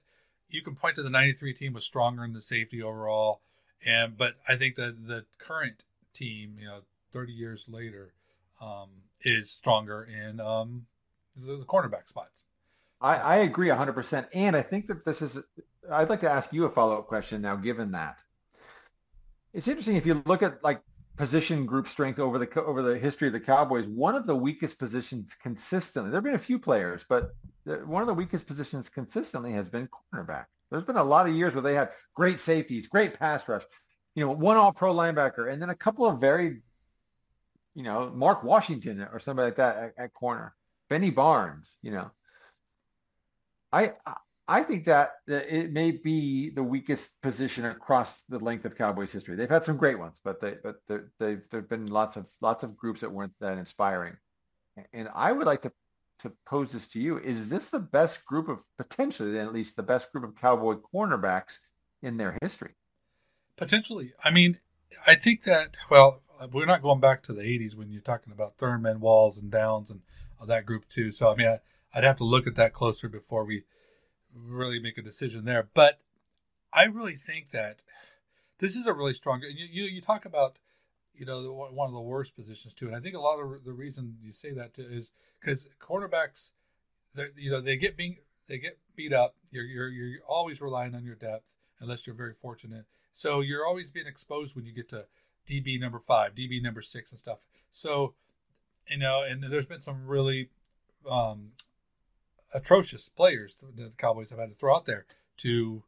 [0.50, 3.42] you can point to the '93 team was stronger in the safety overall,
[3.86, 6.80] and but I think that the current team, you know,
[7.12, 8.14] 30 years later,
[8.62, 8.90] um,
[9.24, 10.86] is stronger in um,
[11.36, 12.44] the, the cornerback spots.
[13.02, 14.28] I, I agree 100%.
[14.34, 15.38] And I think that this is,
[15.92, 18.20] I'd like to ask you a follow up question now, given that.
[19.54, 20.82] It's interesting if you look at like
[21.16, 23.88] position group strength over the over the history of the Cowboys.
[23.88, 26.10] One of the weakest positions consistently.
[26.10, 27.36] There've been a few players, but
[27.86, 30.46] one of the weakest positions consistently has been cornerback.
[30.74, 33.62] There's been a lot of years where they had great safeties, great pass rush,
[34.16, 36.64] you know, one All Pro linebacker, and then a couple of very,
[37.76, 40.56] you know, Mark Washington or somebody like that at, at corner,
[40.90, 42.10] Benny Barnes, you know.
[43.72, 43.92] I
[44.48, 49.12] I think that that it may be the weakest position across the length of Cowboys
[49.12, 49.36] history.
[49.36, 50.78] They've had some great ones, but they but
[51.20, 54.18] they've there've been lots of lots of groups that weren't that inspiring.
[54.92, 55.72] And I would like to
[56.20, 59.84] to pose this to you: Is this the best group of potentially, at least, the
[59.84, 61.60] best group of Cowboy cornerbacks
[62.02, 62.76] in their history?
[63.58, 64.14] Potentially.
[64.24, 64.60] I mean,
[65.06, 65.78] I think that.
[65.90, 69.52] Well, we're not going back to the '80s when you're talking about Thurman, Walls, and
[69.52, 70.02] Downs, and
[70.42, 71.12] uh, that group too.
[71.12, 71.48] So I mean.
[71.48, 71.60] I,
[71.94, 73.64] I'd have to look at that closer before we
[74.36, 75.70] really make a decision there.
[75.74, 76.00] But
[76.74, 77.82] I really think that
[78.60, 79.42] this is a really strong.
[79.42, 80.58] You you, you talk about
[81.16, 81.42] you know
[81.72, 84.32] one of the worst positions too, and I think a lot of the reason you
[84.32, 86.52] say that too is because cornerbacks,
[87.36, 89.36] you know, they get being they get beat up.
[89.52, 91.46] You're you're you're always relying on your depth
[91.80, 92.86] unless you're very fortunate.
[93.14, 95.06] So you're always being exposed when you get to
[95.48, 97.40] DB number five, DB number six, and stuff.
[97.72, 98.14] So
[98.90, 100.50] you know, and there's been some really
[101.10, 101.52] um,
[102.54, 105.06] atrocious players that the Cowboys have had to throw out there
[105.38, 105.84] to,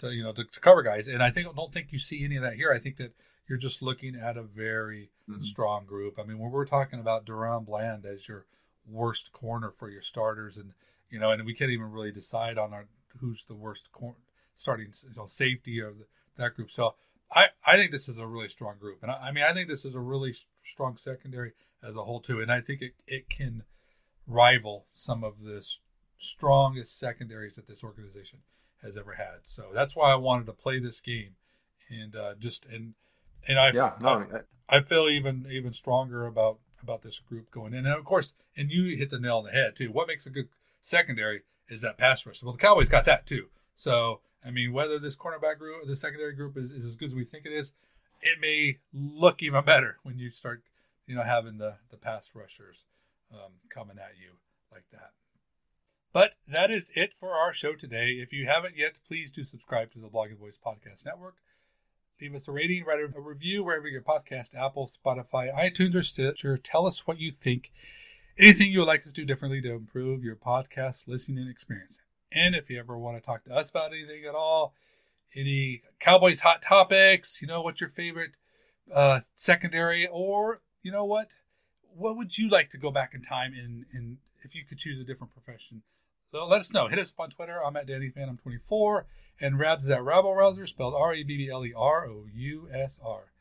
[0.00, 1.08] to you know, to, to, cover guys.
[1.08, 2.72] And I think don't think you see any of that here.
[2.72, 3.12] I think that
[3.48, 5.42] you're just looking at a very mm-hmm.
[5.42, 6.18] strong group.
[6.18, 8.44] I mean, when we're talking about DaRon Bland as your
[8.86, 10.72] worst corner for your starters, and
[11.10, 12.86] you know, and we can't even really decide on our
[13.20, 14.16] who's the worst cor-
[14.54, 16.04] starting you know, safety of the,
[16.36, 16.70] that group.
[16.70, 16.94] So
[17.32, 19.68] I I think this is a really strong group, and I, I mean I think
[19.68, 23.30] this is a really strong secondary as a whole too, and I think it it
[23.30, 23.64] can
[24.26, 25.80] rival some of this
[26.18, 28.40] strongest secondaries that this organization
[28.82, 29.38] has ever had.
[29.44, 31.36] So that's why I wanted to play this game,
[31.88, 32.94] and uh, just and
[33.46, 34.26] and I yeah no,
[34.68, 37.86] I, I feel even even stronger about about this group going in.
[37.86, 39.90] And of course, and you hit the nail on the head too.
[39.92, 40.48] What makes a good
[40.80, 42.42] secondary is that pass rush.
[42.42, 43.46] Well, the Cowboys got that too.
[43.76, 47.10] So I mean, whether this cornerback group, or the secondary group, is, is as good
[47.10, 47.72] as we think it is,
[48.20, 50.62] it may look even better when you start,
[51.06, 52.84] you know, having the the pass rushers
[53.32, 54.30] um, coming at you
[54.72, 55.10] like that.
[56.12, 58.18] But that is it for our show today.
[58.22, 61.36] If you haven't yet, please do subscribe to the Blogging Boys Podcast Network.
[62.20, 66.56] Leave us a rating, write a review wherever your podcast, Apple, Spotify, iTunes, or Stitcher.
[66.56, 67.70] Tell us what you think.
[68.36, 72.00] Anything you would like us to do differently to improve your podcast listening experience.
[72.32, 74.74] And if you ever want to talk to us about anything at all,
[75.36, 78.32] any Cowboys hot topics, you know, what's your favorite
[78.92, 81.30] uh, secondary, or you know what,
[81.94, 85.00] what would you like to go back in time and, and if you could choose
[85.00, 85.82] a different profession?
[86.30, 86.88] So let us know.
[86.88, 87.62] Hit us up on Twitter.
[87.64, 89.06] I'm at Danny Phantom 24
[89.40, 92.24] and Rabs is at Rabble Rouser, spelled R A B B L E R O
[92.32, 93.32] U S R.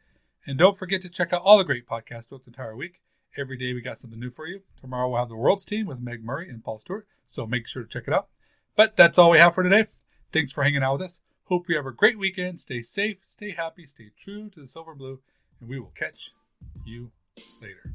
[0.46, 3.02] And don't forget to check out all the great podcasts throughout the entire week.
[3.36, 4.62] Every day we got something new for you.
[4.80, 7.84] Tomorrow we'll have the World's Team with Meg Murray and Paul Stewart, so make sure
[7.84, 8.28] to check it out.
[8.76, 9.88] But that's all we have for today.
[10.32, 11.20] Thanks for hanging out with us.
[11.46, 12.60] Hope you have a great weekend.
[12.60, 15.20] Stay safe, stay happy, stay true to the silver blue,
[15.60, 16.32] and we will catch
[16.86, 17.12] you
[17.62, 17.94] later.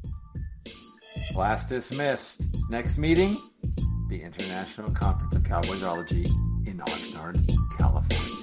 [1.32, 2.42] Class dismissed.
[2.68, 3.36] Next meeting,
[4.12, 6.26] the International Conference of Cowboysology
[6.66, 8.41] in Oxnard, California.